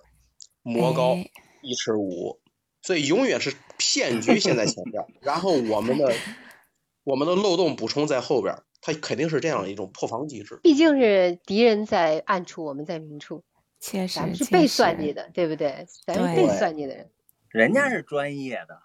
[0.66, 1.30] 魔高哎
[1.62, 2.40] 一尺五，
[2.82, 6.12] 所以永远是骗局先在前边儿，然后我们的
[7.06, 10.60] 我们的漏洞补充在后边儿，它肯定是这样的一种破防机制。
[10.64, 13.44] 毕竟是敌人在暗处，我们在明处，
[13.80, 15.86] 确实，咱们是被算计的，对不对？
[16.04, 17.12] 咱是被算计的人。
[17.50, 18.82] 人家是专业的，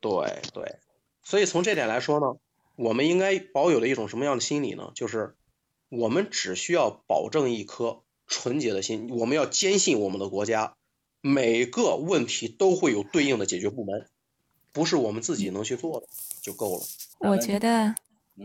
[0.00, 0.76] 对对，
[1.22, 2.38] 所以从这点来说呢，
[2.76, 4.92] 我们应该保有的一种什么样的心理呢？
[4.94, 5.36] 就是
[5.88, 10.74] 我们只需要保证一颗纯洁的心，我们要坚信我们的国家
[11.20, 14.06] 每个问题都会有对应的解决部门，
[14.72, 16.06] 不是我们自己能去做的
[16.42, 16.84] 就够了。
[17.18, 17.94] 我觉得，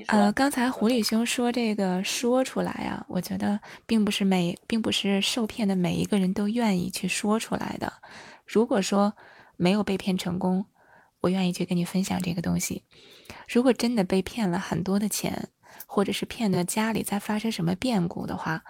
[0.08, 7.94] 呃，刚才狐狸兄说这个说出来啊，我觉得并不是每，并不是受骗的每一个人都愿意去说出来的。
[8.46, 9.14] 如果说
[9.58, 10.66] 没有被骗成功，
[11.20, 12.84] 我愿意去跟你分享这个东西。
[13.48, 15.50] 如果真的被骗了很多的钱，
[15.86, 18.64] 或者是骗的家里在发生什么变故的话，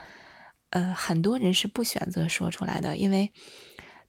[0.72, 3.32] 呃，很多人是不选择说出来的，因为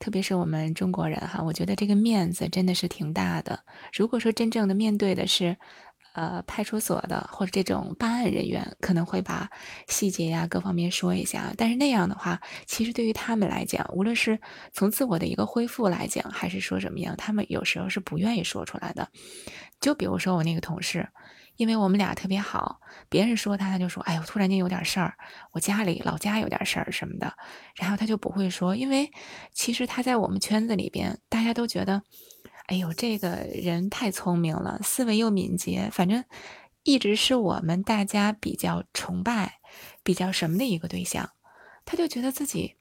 [0.00, 3.62] 特别是我们中国人哈，我觉得这个面子真的是挺大的。
[3.92, 5.56] 如果说真正的面对的是。
[6.14, 9.48] 呃，派出所的或者这种办案人员可能会把
[9.88, 14.38] 细节呀各方面说一下，但是那样的话，其实对于他们来讲，无论是
[14.74, 19.08] 从自我的一个恢复来讲，还是说什么样，他们有时候是不愿意说出来的。
[19.80, 21.08] 就比如说我那个同事，
[21.62, 25.14] 因为我们俩特别好，别人说他，他就说：“哎呦，突然间有点事儿，
[25.52, 27.32] 我家里老家有点事儿什么的。”
[27.78, 29.08] 然后他就不会说，因为
[29.52, 32.02] 其实他在我们圈子里边，大家都觉得。
[32.66, 36.24] 哎呦，这个人太聪明了，思维又敏捷，反正
[36.82, 39.60] 一直是我们大家比较崇拜、
[40.02, 41.30] 比较什么的一个对象。
[41.84, 42.76] 他就觉得自己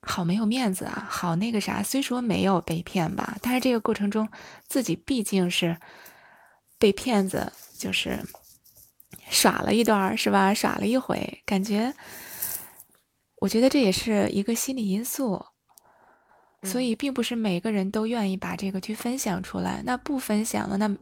[0.00, 1.82] 好没有面子啊，好那个啥。
[1.82, 4.28] 虽说没有被骗吧，但是这个过程中
[4.66, 5.78] 自己毕竟是
[6.78, 7.52] 被骗子，
[7.84, 8.18] 就是
[9.28, 10.54] 耍了一段，是吧？
[10.54, 11.92] 耍了一回，感觉，
[13.42, 15.44] 我觉得这也是一个心理因素。
[16.62, 19.82] 所以，并不是每个人都愿意把这个去分享出来。
[19.84, 20.96] 那不分享了，那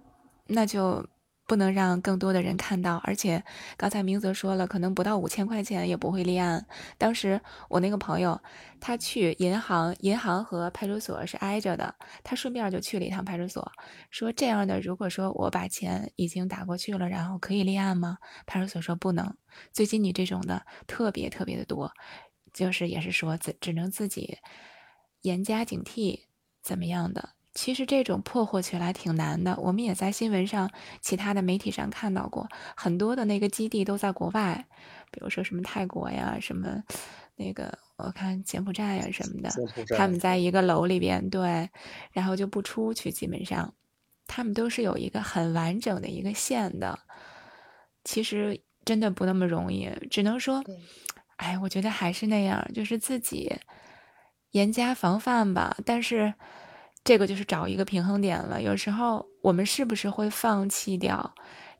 [0.48, 1.06] 那就
[1.46, 2.96] 不能让更多的人看到。
[3.04, 3.44] 而且，
[3.76, 6.66] 刚才明泽说了，可能不到五千块钱也不会立案。
[6.98, 8.40] 当时我那个朋友，
[8.80, 13.70] 他去银行，银行和派出所是挨着的，他顺便就去了一趟派出所，
[14.10, 18.18] 说这样的，如果说我把钱已经打过去了，然后可以立案吗？
[18.46, 19.36] 派出所说不能。
[19.72, 21.92] 最近你这种的特别特别的多，
[22.52, 24.38] 就是也是说自只能自己。
[25.22, 26.22] 严加警惕，
[26.62, 27.30] 怎么样的？
[27.54, 29.56] 其实这种破获起来挺难的。
[29.58, 34.66] 我们也在新闻上、其他的媒体上看到过，很多的那个基地都在国外，
[35.10, 36.82] 比如说什么泰国呀，什么
[37.36, 39.50] 那个我看柬埔寨呀什么的，
[39.96, 41.68] 他们在一个楼里边，对，
[42.12, 43.74] 然后就不出去，基本上
[44.26, 46.98] 他们都是有一个很完整的一个线的。
[48.04, 50.64] 其实真的不那么容易，只能说，
[51.36, 53.52] 哎，我觉得还是那样，就是自己。
[54.52, 56.34] 严加防范吧，但是
[57.04, 58.62] 这个就是找一个平衡点了。
[58.62, 61.34] 有时候我们是不是会放弃掉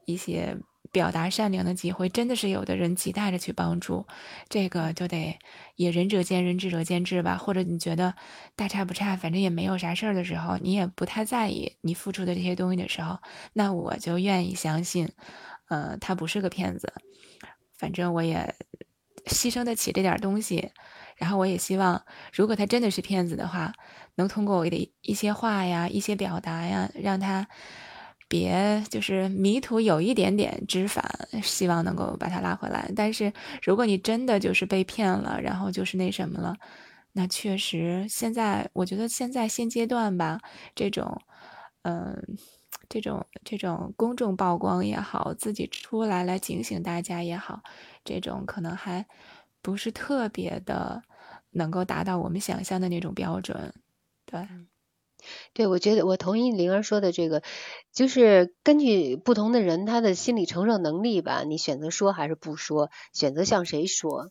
[0.04, 0.56] 一些
[0.90, 2.08] 表达善良的机会？
[2.08, 4.06] 真的是有的人亟待着去帮助，
[4.48, 5.38] 这个就得
[5.76, 7.37] 也仁者见仁，智者见智吧。
[7.38, 8.14] 或者你觉得
[8.56, 13.18] 大差不差，反正也没有啥事儿的时候，你也不太在意你付出的这些东西的时候，
[13.54, 15.11] 那我就愿意相信，
[15.68, 16.92] 呃，他不是个骗子。
[17.78, 18.54] 反正我也
[19.26, 20.72] 牺牲得起这点东西。
[21.22, 22.02] 然后我也希望，
[22.35, 23.72] 如果他真的是骗子的话，
[24.16, 27.46] 能通过我的一些话呀、一些表达呀，让他
[28.26, 31.04] 别就是迷途有一点点知返，
[31.40, 32.90] 希望能够把他拉回来。
[32.96, 33.32] 但是
[33.62, 36.56] 如果你真的就是被骗了，然后就是那什么了，
[37.12, 40.40] 那确实现在我觉得现在现阶段吧，
[40.74, 41.22] 这种
[41.82, 42.20] 嗯，
[42.88, 47.62] 这种这种公众曝光也好，自己出来来警醒大家也好，
[48.04, 49.06] 这种可能还
[49.62, 51.02] 不是特别的。
[51.52, 53.72] 能够达到我们想象的那种标准，
[54.26, 54.48] 对，
[55.52, 57.42] 对，我觉得我同意灵儿说的这个，
[57.92, 64.30] 就是根据不同的人他的心理承受能力吧，你选择说还是不说，选择向谁说，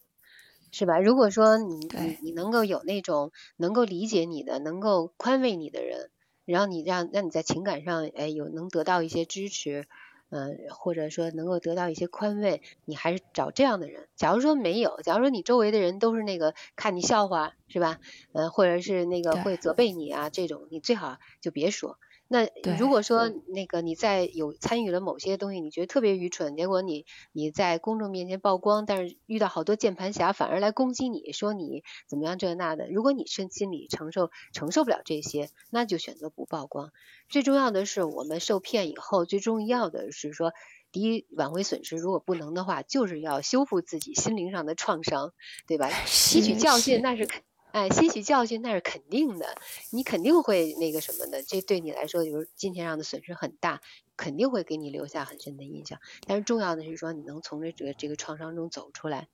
[0.71, 0.99] 是吧？
[0.99, 6.09] 如果说你你你能够有那种能够理解你的、能够宽慰你的人，
[6.45, 9.87] 然后你让让你在情感上哎有能得到一些支持。
[10.31, 14.07] 嗯，或者说能够得到一些宽慰，你还是找这样的人。
[14.15, 17.99] 假如说没有，假如说你周围的人都是那个看你笑话，是吧？
[18.33, 21.99] 呃，或者是那个会责备你啊，这种你最好就别说。
[22.33, 32.89] 那如果说那个你在有参与了某些东西，你觉得特别愚蠢，结果你你在公众面前曝光，但是遇到好多键盘侠反而来攻击你，说你怎么样这那的。
[32.89, 36.93] 如果你身心里承受承受不了这些，那就选择不曝光。
[37.27, 40.53] 最重要的是，我们受骗以后，最重要的是说，
[40.93, 45.33] 第一挽回损失，如果不能的话，就是要修复自己心灵上的创伤，
[45.67, 45.89] 对吧？
[46.07, 47.41] 吸取教训那是肯。
[47.71, 49.55] 哎，吸取教训那是肯定的，
[49.91, 53.81] 你肯定会那个什么的，这对你来说就是金钱上的损失很大，
[54.17, 55.99] 肯定会给你留下很深的印象。
[56.27, 59.27] 但是重要的是说，你能从这这个这个创伤中走出来，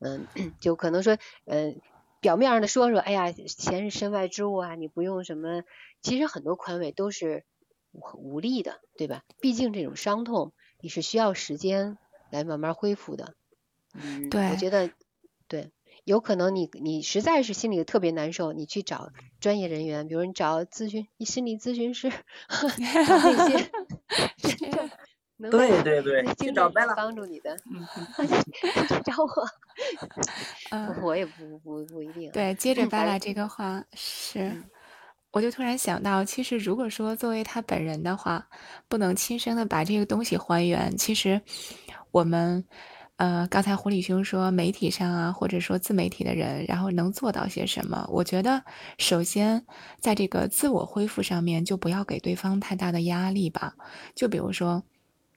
[0.00, 0.26] 嗯，
[0.60, 1.80] 就可能说，嗯，
[2.20, 5.62] 表面上的说说，哎呀，钱是身外之物啊，你不用什么，
[6.02, 7.44] 其实很多宽慰都是
[8.16, 9.22] 无力的，对吧？
[9.40, 11.96] 毕竟这种伤痛你是需要时间
[12.30, 13.34] 来慢慢恢复的。
[13.92, 14.90] 嗯，对，我觉得
[15.46, 15.70] 对。
[16.04, 22.10] 有可能你你实在是心里特别难受，你去找专业人员，比如你找咨询你心理咨询师，
[22.48, 23.70] 找那些
[24.58, 24.90] 真正
[25.36, 27.56] 能对对对，去找白了帮助你的，
[29.04, 29.14] 找
[30.70, 32.30] 我，我也不不不一定。
[32.32, 34.62] 对，接着巴拉这个话是，
[35.32, 38.46] 我就突然想到，其实如果说作为他本人的话，
[38.88, 41.40] 不能亲身的把这个东西还原，其实。
[42.10, 42.64] 我们，
[43.16, 48.04] 呃，刚才狐狸兄说媒体上啊，或者说自媒体的人，然后能做到些什么？
[48.10, 48.64] 我觉得，
[48.98, 49.64] 首先
[50.00, 53.74] 在这个自我恢复上面，就不要给对方太大的压力吧。
[54.16, 54.82] 就比如说，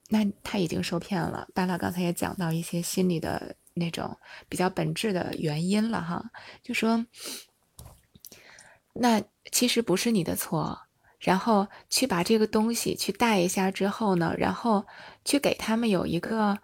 [0.10, 4.18] 那他已经受骗了，巴拉刚才也讲到一些心理的那种
[4.50, 6.32] 比较本质的原因了哈，
[6.64, 7.06] 就说，
[8.94, 9.22] 那
[9.52, 10.80] 其实不是你的错。
[11.20, 14.86] 然后去把这个东西去带一下之后呢，然后
[15.26, 16.60] 去给他们有一个，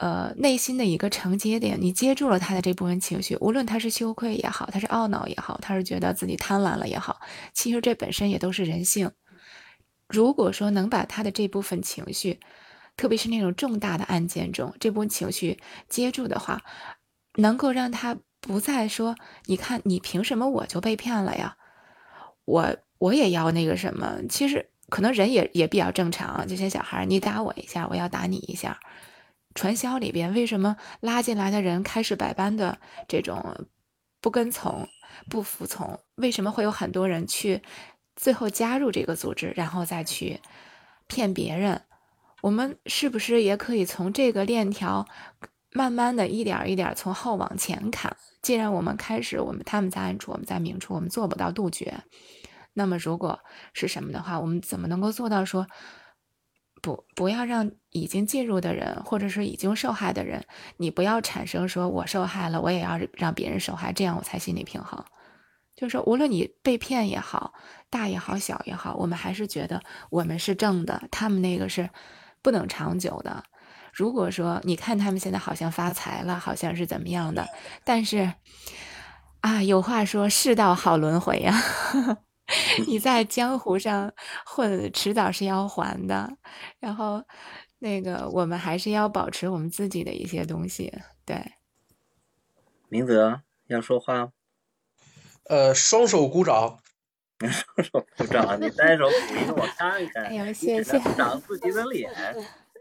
[0.00, 1.78] 呃，内心的一个承接点。
[1.78, 7.20] 你接住了他的这部分情绪，无论他是羞愧也好，他是懊恼也好，他是觉得自己贪婪了也好，
[7.52, 9.10] 其实这本身也都是人性。
[10.08, 12.40] 如果说能把他的这部分情绪，
[12.96, 16.62] 特别是那种重大的案件中这部分情绪接住的话，
[17.34, 21.56] 能够让他不再说：“你看，你凭什么我就被骗了呀？”
[22.46, 22.76] 我。
[23.00, 28.78] 我也要那个什么，其实可能人也也比较正常，就像小孩，你打我一下，我要打你一下。
[29.54, 32.78] 传销里边为什么拉进来的人开始百般的
[33.08, 33.66] 这种
[34.20, 34.88] 不跟从、
[35.28, 36.00] 不服从？
[36.16, 37.62] 为什么会有很多人去
[38.14, 40.40] 最后加入这个组织，然后再去
[41.06, 41.82] 骗别人？
[42.42, 45.06] 我们是不是也可以从这个链条
[45.72, 48.16] 慢慢的一点一点从后往前砍？
[48.42, 52.02] 既然我们开始，我们他们在暗处，我们在明处，我们做不到杜绝。
[52.72, 53.40] 那么，如果
[53.74, 55.66] 是什么的话，我们怎么能够做到说
[56.80, 60.44] 不不要让已经进入的人，或者是已经受害的人，
[60.76, 65.04] 你不要产生说我受害了，我也要让别人受害，这样我才心理平衡。
[65.76, 67.54] 就是说，无论你被骗也好，
[67.88, 71.88] 大也好，小也好，我们还是觉得我们是正的，他们那个是
[72.42, 73.42] 不能长久的。
[73.92, 77.48] 如果说你看他们现在好像发财了，好像是怎么样的，
[77.82, 78.32] 但是
[79.40, 81.54] 啊，有话说世道好轮回呀。
[82.86, 84.12] 你在江湖上
[84.44, 86.36] 混，迟早是要还的。
[86.78, 87.22] 然后，
[87.78, 90.92] 那个我们还是要保持我们自己的一些东西。
[91.24, 91.52] 对，
[92.88, 94.32] 明泽要说话。
[95.44, 96.78] 呃，双手鼓掌。
[97.40, 100.24] 双手鼓掌，你 单手鼓一个，我看看。
[100.24, 100.98] 哎呀，谢谢。
[100.98, 102.12] 鼓掌自己的脸。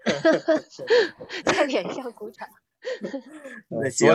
[1.45, 2.47] 在脸上鼓掌。
[3.69, 4.07] 那行。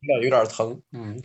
[0.00, 1.20] 脸有点疼，嗯，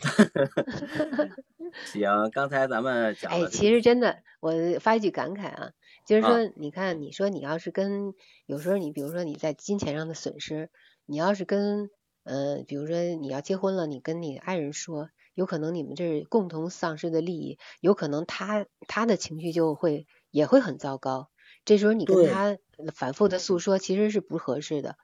[1.85, 5.71] 行，刚才咱们讲，哎，其实真的，我发一句感慨啊，
[6.05, 8.13] 就是说，你看，你说你要是跟，
[8.45, 10.69] 有时候你比如说你在金钱上的损失，
[11.05, 11.89] 你要是跟，
[12.23, 21.29] 呃，比如说你要结婚了，你跟你爱人说，有可能你们这是共同丧失的利益，有可能他他的情绪就会也会很糟糕，
[21.65, 22.57] 这时候你跟他
[22.93, 24.95] 反复的诉说，其实是不合适的。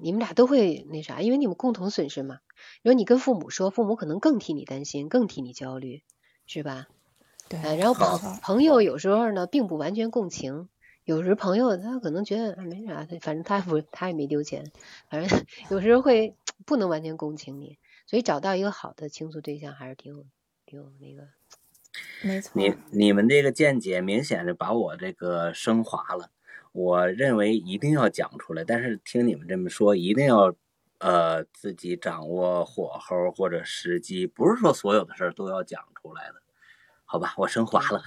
[0.00, 2.38] 你们俩都会那啥，因为你们共同损失嘛。
[2.82, 6.02] 如果你跟父母说，父母可能更替你担心，更替你焦虑，
[6.46, 6.88] 是吧？
[7.48, 7.60] 对。
[7.76, 10.68] 然后朋朋友有时候呢，并不完全共情。
[11.04, 14.70] 有时朋友他可能觉得没啥，反正他不他也没丢钱，
[15.10, 17.78] 反正 有时候会不能完全共情你。
[18.06, 20.24] 所以找到一个好的倾诉对象还是挺有
[20.64, 21.28] 挺有那个。
[22.22, 22.52] 没错。
[22.54, 26.30] 你你们这个见解明显的把我这个升华了。
[26.72, 30.54] 我认为一定要讲出来，但是听你们这么说，一定要
[30.98, 36.42] 呃自己掌握火候或者时机，不是说所有的事儿都要讲出来的，
[37.04, 37.34] 好吧？
[37.36, 38.02] 我升华了，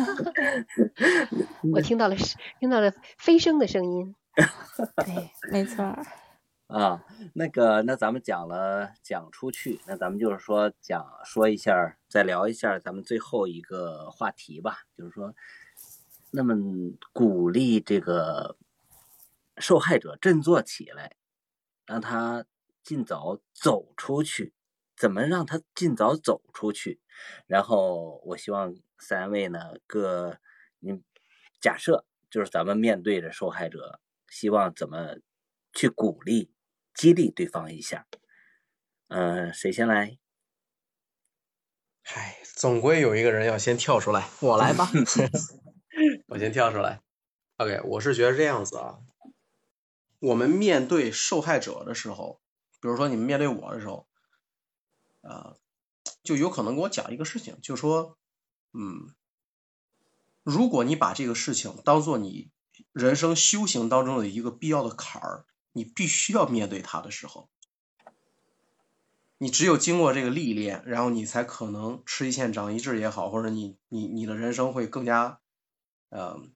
[1.74, 2.16] 我听到了
[2.58, 4.14] 听到了飞升的声音，
[5.04, 5.84] 对，没错
[6.68, 15.34] 啊，那个那咱们讲了讲出去，那咱们就是说讲说一下，再聊一下咱们最后一个话题吧，就是说。
[16.32, 16.56] 那么
[17.12, 18.56] 鼓励这个
[19.58, 21.16] 受害者振作起来，
[21.86, 22.44] 让他
[22.82, 24.52] 尽早走出去。
[24.94, 27.00] 怎么让他尽早走出去？
[27.46, 30.38] 然后我希望三位呢，各
[30.78, 31.02] 你
[31.60, 35.16] 假设就是咱们面对着受害者，希望怎么
[35.72, 36.52] 去鼓励、
[36.94, 38.06] 激励对方一下？
[39.08, 40.18] 嗯，谁先来？
[42.04, 44.88] 唉，总归有一个人要先跳出来，我来吧。
[46.32, 47.02] 我先跳出来
[47.58, 49.00] ，OK，我是觉得这样子啊，
[50.18, 52.40] 我们面对受害者的时候，
[52.80, 54.06] 比如说你们面对我的时候，
[55.20, 55.56] 啊，
[56.22, 58.16] 就有可能跟我讲一个事情，就说，
[58.72, 59.14] 嗯，
[60.42, 62.50] 如果你把这个事情当做你
[62.92, 67.50] 人生修行当中的一个必要的坎儿，你必须要面对它的时候，
[69.36, 75.40] 你只有经过这个历练，然后你才可能吃一堑长一智也好，或者你你你的人生会更加。
[76.14, 76.52] 嗯，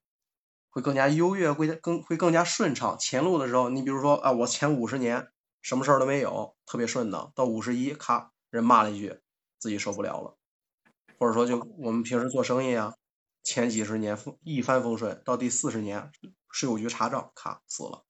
[0.70, 2.98] 会更加优越，会更会更加顺畅。
[3.00, 5.28] 前路的时候，你比如说啊，我前五十年
[5.62, 7.32] 什么事儿都没有，特别顺当。
[7.34, 9.18] 到五十一，咔，人骂了一句，
[9.58, 10.36] 自己受不了了。
[11.18, 12.94] 或者说，就我们平时做生意啊，
[13.42, 16.12] 前几十年风一帆风顺，到第四十年
[16.50, 18.04] 税务局查账，咔，死了。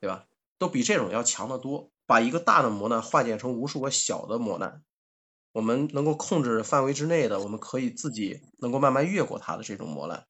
[0.00, 0.26] 对吧？
[0.58, 1.90] 都比这种要强得多。
[2.06, 4.82] 把一个大的磨难化解成无数个小的磨难，
[5.52, 10.26] 我们能够控制范围之内的，我们可以自己能够慢慢越过它的这种磨难，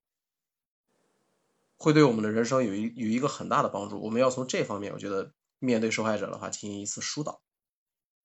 [1.83, 3.99] 会对我们的人生有一有一个很大的帮助。
[4.03, 7.41] 我们要从这方面，我觉得面对受害者的话进行一次疏导。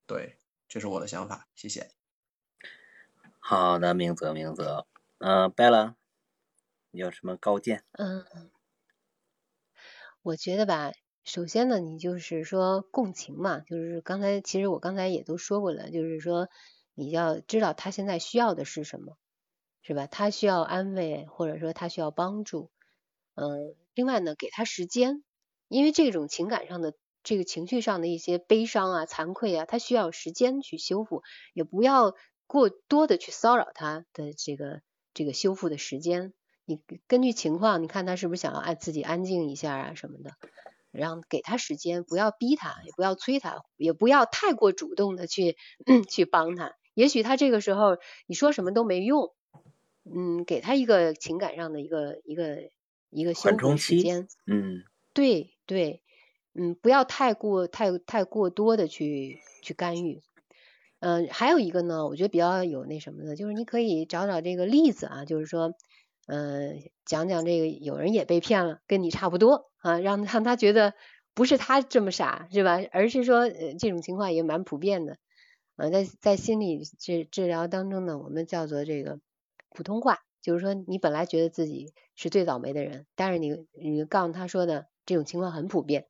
[0.06, 0.38] 对，
[0.68, 1.90] 这是我的想法，谢谢。
[3.40, 4.86] 好的，明泽，明泽，
[5.20, 5.96] 嗯，拜了，
[6.92, 7.86] 你有什么高见？
[7.94, 8.26] 嗯，
[10.22, 10.92] 我觉得吧。
[11.24, 16.50] 首先呢，你就是说共情嘛，就是刚才其实我刚才也都说过了，就是说
[16.94, 19.18] 你要知道他现在需要的是什么，
[19.82, 20.08] 是吧？
[20.08, 22.70] 他需要安慰，或者说他需要帮助。
[23.36, 25.24] 嗯，另外呢，给他时间，
[25.68, 31.22] 因为这种情感上的、这个情绪上的一些悲伤啊、惭愧啊，他需要时间去修复，
[31.54, 32.16] 也不要
[32.48, 34.82] 过多的去骚扰他的这个
[35.14, 36.34] 这个修复的时间。
[36.66, 40.32] 你根据情况，你看他是不是想要爱自己安静一下啊什么的。
[40.92, 45.58] 让给他时间，不要逼他，也不要催他，也不要太过主动的去
[46.10, 46.72] 去帮他。
[46.94, 49.34] 也许他这个时候你说什么都没用，
[50.06, 52.70] 嗯，给他一个情感上的一个一个
[53.16, 54.28] 一个修复时间。
[54.46, 56.04] 嗯，对对，
[56.54, 60.22] 嗯，不要太过太太过多的去去干预。
[61.00, 65.74] 嗯，还有一个呢，我觉得比较有那什么的，就是你可以找找这个例子啊，就是说。
[66.28, 70.96] 嗯，讲讲这个，有人也被骗了，跟你差不多啊，让让他觉得
[71.36, 72.80] 不是他这么傻，是吧？
[72.92, 75.18] 而是说，呃，这种情况也蛮普遍的。
[75.76, 79.20] 呃，在在心理治治疗当中呢，我们叫做这个
[79.70, 86.08] 普通话，就是说，你本来觉得自己是最倒霉的人，但是你你告诉他说的这种情况很普遍，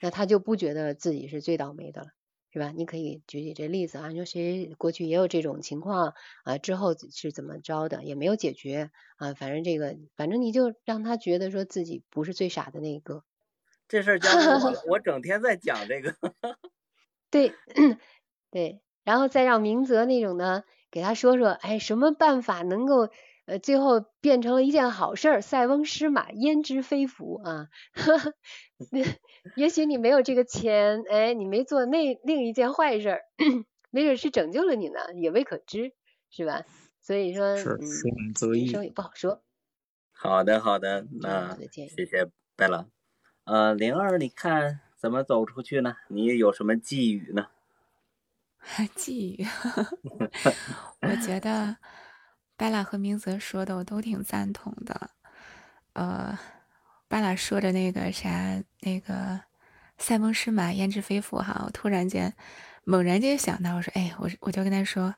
[0.00, 2.08] 那他就不觉得自己是最倒霉的了。
[2.52, 2.70] 是吧？
[2.74, 6.14] 你可以举举这例子啊，你说谁过去也有这种情况
[6.44, 13.24] 啊，之后是怎么着的，也没有解决啊，反正这个，反正你就让他觉得说自己不是最傻的那个。
[13.88, 16.14] 这事儿 讲我，我整天在讲这个。
[17.30, 17.52] 对
[18.50, 23.10] 对，然后再让明泽那种呢，给他说说，哎，什么办法能够。
[23.46, 27.68] 呃，最后变成了一件好事儿，塞翁失马焉知非福啊！
[29.54, 33.20] 也许你没有这个钱，哎，你没做那另一件坏事儿，
[33.90, 35.92] 没准是拯救了你呢，也未可知，
[36.28, 36.64] 是吧？
[37.00, 39.42] 所以说，是说满则溢，也不好说。
[40.10, 42.88] 好的，好的，那谢谢拜了。
[43.44, 45.94] 呃，灵儿，你看怎么走出去呢？
[46.08, 47.46] 你有什么寄语呢？
[48.96, 49.46] 寄语，
[51.02, 51.76] 我觉得。
[52.56, 55.10] 巴拉和明泽说的我都挺赞同的，
[55.92, 56.38] 呃，
[57.06, 59.40] 巴拉说的那个啥，那个
[59.98, 62.34] 塞翁失马焉知非福哈，我突然间
[62.84, 65.14] 猛然间想到，我说，哎，我我就跟他说，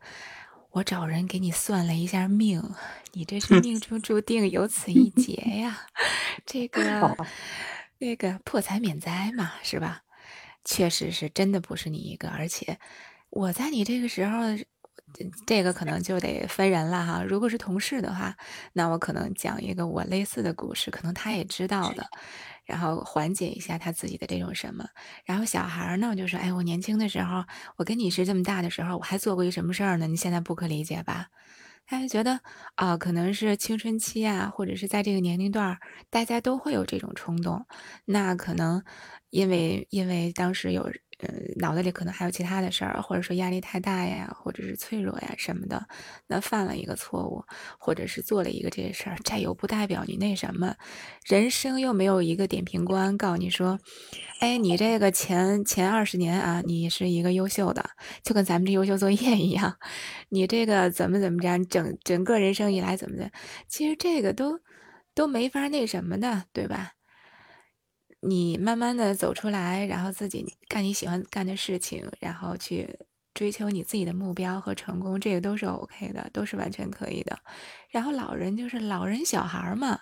[0.71, 2.61] 我找人给你算了一下命，
[3.13, 5.87] 你这是命中注定有此一劫呀，
[6.45, 7.17] 这个
[7.99, 10.03] 那个破财免灾嘛，是吧？
[10.65, 12.79] 确实是真的不是你一个，而且
[13.31, 14.41] 我在你这个时候。
[15.47, 17.25] 这个可能就得分人了哈。
[17.25, 18.37] 如果是同事的话，
[18.73, 22.07] 那我可能讲一个我类似的故事，可能他也知道的，
[22.65, 24.87] 然后缓解一下他自己的这种什么。
[25.25, 27.45] 然后小孩呢，就说：“哎，我年轻的时候，
[27.77, 30.07] 我跟你是这么大的时候，我还做过一什么事儿呢？
[30.07, 31.29] 你现在不可理解吧？”
[31.91, 32.41] 他就觉得
[32.75, 35.79] 啊，可能是青春期啊，或者是在这个年龄段，
[36.11, 37.67] 大家都会有这种冲动。
[38.05, 38.85] 那可能
[39.31, 40.93] 因为因为当时有。
[41.19, 45.89] 呃，脑袋里可能还有其他的事儿，或者说压力太大呀，或者是脆弱呀什么的，
[46.29, 47.45] 那犯了一个错误，
[47.79, 50.77] 或者是做了一个这些事儿，这又不代表你那什么，
[51.27, 53.81] 人生又没有一个点评官告你说，
[54.39, 57.91] 哎，你这个前前二十年啊，你是一个优秀的，
[58.23, 59.77] 就跟咱们这优秀作业一样，
[60.29, 63.33] 你这个怎么怎么着，整整个人生以来怎么的，
[63.69, 64.61] 其实这个都
[65.15, 66.93] 都没法那什么的，对吧？
[68.21, 72.99] 你慢慢的走出来，然后自己干你喜欢干的事情，然后去
[73.33, 77.39] 追求你自己的目标和成功，这个都是 OK 的，都是完全可以的。
[77.91, 80.01] 然后老人就是老人小孩嘛，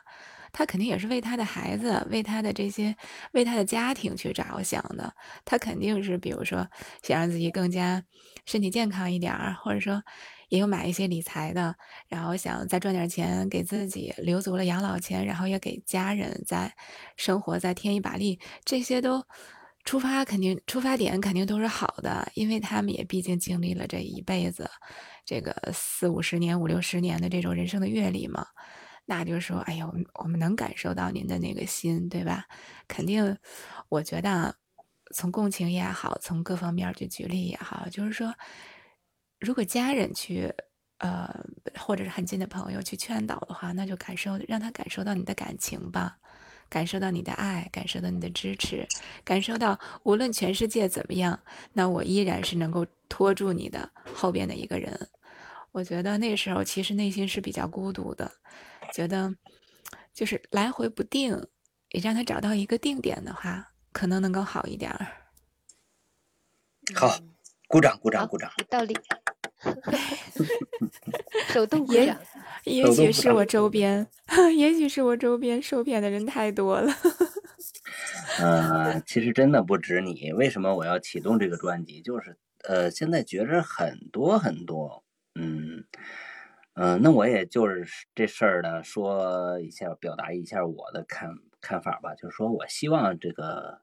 [0.52, 2.96] 他肯定也是为他的孩子、为他的这些、
[3.32, 5.12] 为他的家庭去着想的。
[5.44, 6.66] 他肯定是比如说
[7.02, 8.02] 想让自己更加
[8.46, 10.02] 身体健康一点儿，或者说。
[10.48, 11.74] 也有买一些理财的，
[12.08, 16.74] 然后想再赚点钱给自己留足了养老钱，然后也给家人在
[17.16, 19.24] 生活再添一把力，这些都
[19.84, 24.70] 出发肯定出发点肯定都是好的，因为他们也毕竟经历了这一辈子，
[25.24, 28.46] 这个四五十年、五六十年的这种人生的阅历嘛，
[29.04, 32.44] 那就是说，哎呦，我们我们能感受到您的那个心，对吧？
[32.88, 33.36] 肯定，
[33.88, 34.56] 我觉得
[35.14, 38.32] 从共情也好，从各方面去举例也好，就是说。
[39.40, 40.52] 如果家人去，
[40.98, 41.28] 呃，
[41.78, 46.18] 或者是很近的朋友去劝导的话，那就感受让他感受到你的感情吧。
[46.68, 48.84] 感受到你的爱，感受到你的支持，
[49.22, 51.38] 感受到无论全世界怎么样，
[51.72, 55.08] 那我依然是能够拖住你的后边的一个人。
[55.70, 58.28] 我觉得那时候其实内心是比较孤独的，
[58.92, 59.32] 觉得
[60.12, 61.40] 就是来回不定，
[61.90, 65.06] 也让他找到一个定点的话，可能能够好一点儿。
[66.96, 67.16] 好，
[67.68, 68.50] 鼓掌，鼓掌，鼓掌。
[68.58, 68.92] 有道理。
[71.48, 72.18] 手动鼓也掌。
[72.64, 74.06] 也许是我周边，
[74.56, 76.92] 也许是我周边受骗的人太多了。
[78.40, 80.32] 呃，其实真的不止你。
[80.32, 82.00] 为什么我要启动这个专辑？
[82.02, 85.04] 就是呃，现在觉着很多很多，
[85.34, 85.84] 嗯
[86.74, 91.30] 嗯、呃那我也就是这事儿呢，说一下，表达一下我的看
[91.60, 92.14] 看法吧。
[92.14, 93.80] 就是说我希望这个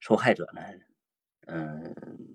[0.00, 0.62] 受害者呢，
[1.46, 1.94] 嗯、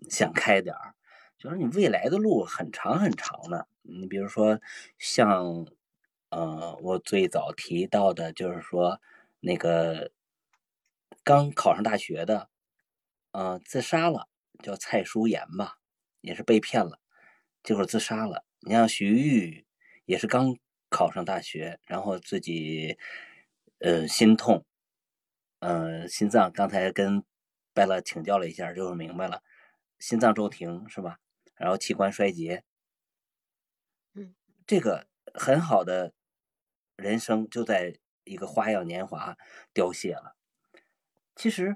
[0.09, 0.93] 想开点儿。
[1.39, 4.59] 就是你未来的路很长很长的，你比如说
[4.97, 5.65] 像，
[6.29, 9.01] 呃，我最早提到的就是说
[9.39, 10.11] 那个
[11.23, 12.49] 刚考上大学的，
[13.31, 14.27] 呃，自杀了，
[14.61, 15.77] 叫蔡淑妍吧，
[16.19, 16.99] 也是被骗了，
[17.63, 18.43] 结果自杀了。
[18.59, 19.65] 你像徐玉
[20.03, 20.57] 也是刚
[20.89, 22.97] 考上大学，然后自己
[23.79, 24.65] 呃心痛，
[25.59, 27.23] 呃心脏，刚才跟
[27.73, 29.41] 拜乐请教了一下，就是明白了，
[29.99, 31.17] 心脏骤停是吧？
[31.59, 32.63] 然后器官衰竭，
[34.13, 34.33] 嗯，
[34.65, 36.13] 这个很好的
[36.95, 39.37] 人生就在一个花样年华
[39.73, 40.37] 凋谢了。
[41.35, 41.75] 其实，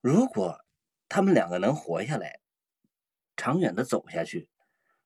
[0.00, 0.64] 如果
[1.08, 2.40] 他们两个能活下来，
[3.36, 4.48] 长远的走下去，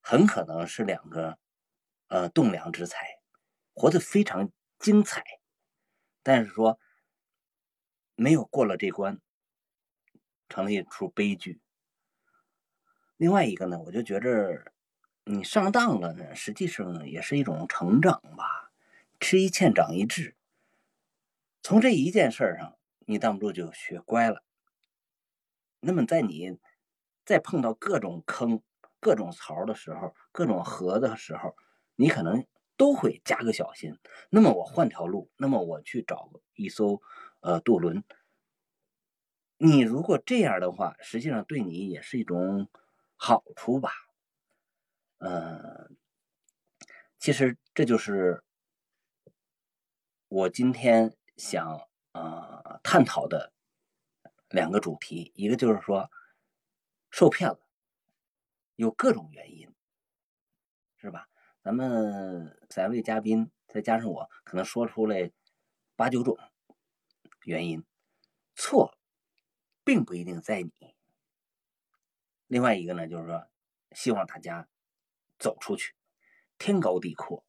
[0.03, 1.39] 很可能是两个
[2.09, 3.21] 呃栋梁之才，
[3.73, 5.25] 活得非常精彩。
[6.23, 6.79] 但是说
[8.17, 9.19] 没有过了这关，
[10.51, 11.59] 成了一出悲剧。
[13.21, 14.73] 另外一个呢，我就觉着
[15.25, 18.73] 你上当了呢，实际上也是一种成长吧，
[19.21, 20.35] 吃一堑长一智。
[21.63, 24.43] 从这一件事上，你当不住就学乖了。
[25.81, 26.57] 那么在你
[27.27, 28.63] 再碰到各种坑、
[29.01, 31.55] 各种槽的时候，各种河的时候，
[31.97, 32.47] 你可能
[32.79, 33.99] 都会加个小心。
[34.31, 37.03] 那么我换条路，那么我去找一艘
[37.41, 38.03] 呃渡轮。
[39.59, 42.71] 你如果这样的话，实际上对你也是一种
[43.23, 43.93] 好处吧。
[45.19, 45.91] 呃，
[47.19, 48.43] 其实这就是
[50.29, 53.53] 我今天想呃探讨的
[54.49, 56.11] 两个主题，一个就是说
[57.11, 57.61] 受骗了，
[58.77, 59.71] 有各种原因，
[60.97, 61.29] 是吧？
[61.63, 65.31] 咱们三位嘉宾再加上我，可能说出来
[65.95, 66.39] 八九种
[67.45, 67.85] 原因，
[68.55, 68.97] 错
[69.85, 70.73] 并不一定在你。
[72.51, 73.47] 另外一个呢，就是说
[73.93, 74.69] 希望大家
[75.39, 75.95] 走出去，
[76.59, 77.45] 天高地阔。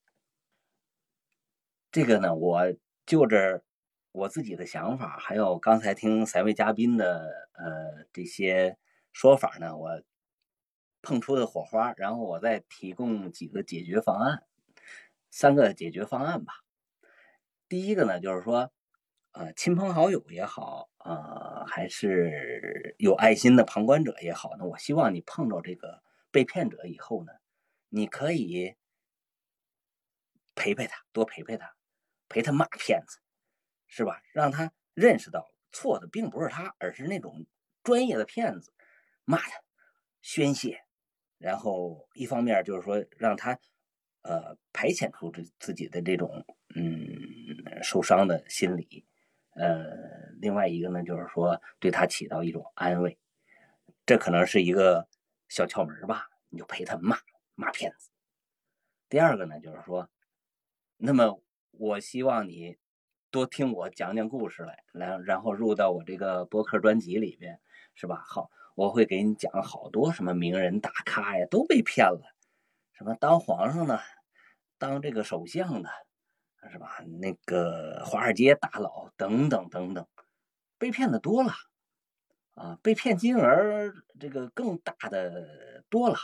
[1.91, 2.71] 这个呢，我
[3.03, 3.63] 就着
[4.11, 8.77] 我自己的想法，还有刚才听三位嘉宾的呃这些
[9.11, 10.03] 说法呢，我
[11.01, 14.43] 碰出的火花，然后我再提供几个解决方案，
[15.31, 16.53] 三个解决方案吧。
[17.67, 18.71] 第一个呢，就是说，
[19.33, 27.31] 呃，亲朋好友也好，呃，还是有爱心的旁观者也好呢，我希望你碰到这个被骗者以后呢，
[27.87, 28.75] 你可以
[30.53, 31.73] 陪陪他，多陪陪他，
[32.27, 33.19] 陪他骂骗子，
[33.87, 34.21] 是吧？
[34.33, 37.45] 让他认识到错的并不是他，而是那种
[37.83, 38.73] 专业的骗子，
[39.23, 39.61] 骂他，
[40.21, 40.83] 宣泄，
[41.37, 43.57] 然后一方面就是说让他
[44.23, 49.05] 呃排遣出自自己的这种嗯受伤的心理，
[49.53, 53.17] 呃，另外一个呢就是说对他起到一种安慰，
[54.05, 55.07] 这可能是一个
[55.49, 57.17] 小窍门吧，你就陪他骂
[57.55, 58.09] 骂骗子。
[59.09, 60.09] 第二个呢就是说，
[60.97, 61.41] 那么
[61.71, 62.77] 我希望你
[63.29, 67.59] 多听我讲讲故事来，然然后入到我这个播客专辑里边，
[67.93, 68.23] 是吧？
[68.25, 72.33] 好，我会给你讲好多什么名人大咖呀都被骗了，
[72.93, 73.99] 什么当皇上的，
[74.77, 75.89] 当这个首相的，
[76.69, 76.99] 是吧？
[77.19, 80.07] 那个华尔街大佬等等等等，
[80.77, 81.53] 被骗的多了，
[82.53, 86.17] 啊，被骗金额这个更大的多了，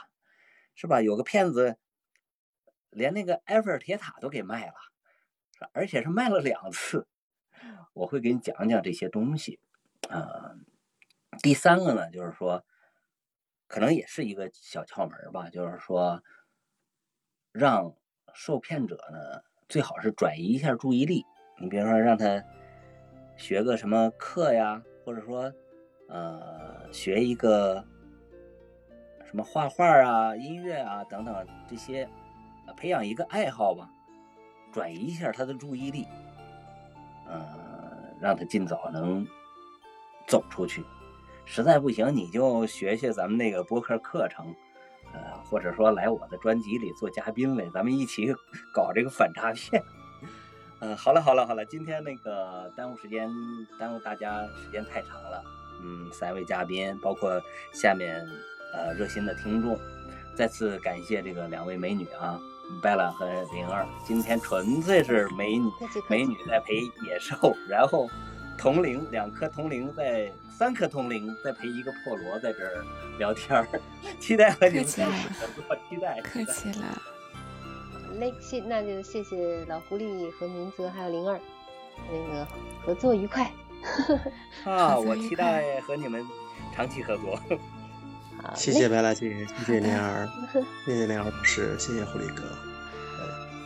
[0.75, 1.01] 是吧？
[1.01, 1.77] 有个骗子
[2.89, 4.73] 连那个埃菲尔铁塔都给卖了。
[5.71, 7.07] 而且是卖了两次，
[7.93, 9.59] 我会给你讲讲这些东西。
[10.07, 10.53] 啊，
[11.41, 12.63] 第三个呢，就是说，
[13.65, 16.23] 可能也是一个小窍门吧，就是说，
[17.51, 17.97] 让
[18.35, 21.25] 受骗者呢，最好是转移一下注意力。
[21.59, 22.41] 你比如说，让他
[23.35, 25.51] 学个什么课呀，或者说，
[26.07, 27.83] 呃，学一个
[29.25, 31.35] 什么画画啊、音乐啊等等
[31.67, 32.07] 这些，
[32.77, 33.89] 培养一个爱好吧。
[34.71, 36.05] 转移一下他的注意力，
[37.25, 37.41] 呃，
[38.21, 39.25] 让他尽早能
[40.27, 40.83] 走出去。
[41.45, 44.53] 实在不行，你就学学咱们那个播客课程，
[45.49, 48.33] 或者说来我的专辑里做嘉宾来，咱们一起
[48.73, 49.83] 搞这个反诈骗。
[50.79, 53.31] 嗯，好了好了好了，今天那个耽误时间，
[53.79, 55.43] 耽误大家时间太长了。
[55.81, 57.41] 嗯，三位嘉宾，包括
[57.73, 58.27] 下面
[58.73, 59.79] 呃热心的听众，
[60.35, 62.39] 再次感谢这个两位美女啊，
[62.81, 65.71] 贝拉和灵儿，今天纯粹是美女
[66.07, 68.07] 美女在陪野兽，然后
[68.57, 72.83] 铜铃两颗铜铃在三颗铜铃在陪一个破锣在这儿
[73.19, 73.67] 聊天儿，
[74.19, 77.01] 期待和你们合作，期待客气了，
[77.93, 81.39] 好嘞，谢那就谢谢老狐狸和明泽还有灵儿，
[82.11, 82.47] 那个
[82.83, 83.49] 合作愉快。
[84.65, 86.25] 啊，我期待和你们
[86.75, 87.39] 长期合作。
[88.41, 90.27] 好谢谢白拉姐，谢谢好的莲儿，
[90.85, 92.43] 谢谢灵儿老师，谢谢狐狸哥。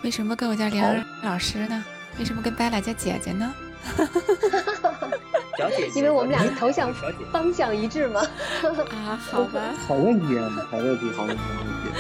[0.04, 1.84] 为什么跟我叫灵儿老师呢？
[2.20, 3.54] 为什么跟 Bella 叫姐姐呢？
[5.58, 6.94] 小姐姐， 因为我们俩的头像
[7.32, 8.22] 方向一致嘛。
[8.22, 12.00] 啊，好吧，好问题啊，好问题，好问题，好问题。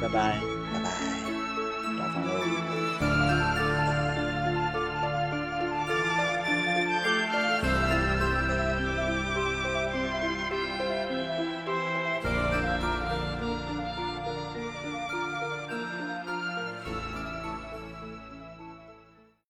[0.00, 0.61] 拜拜。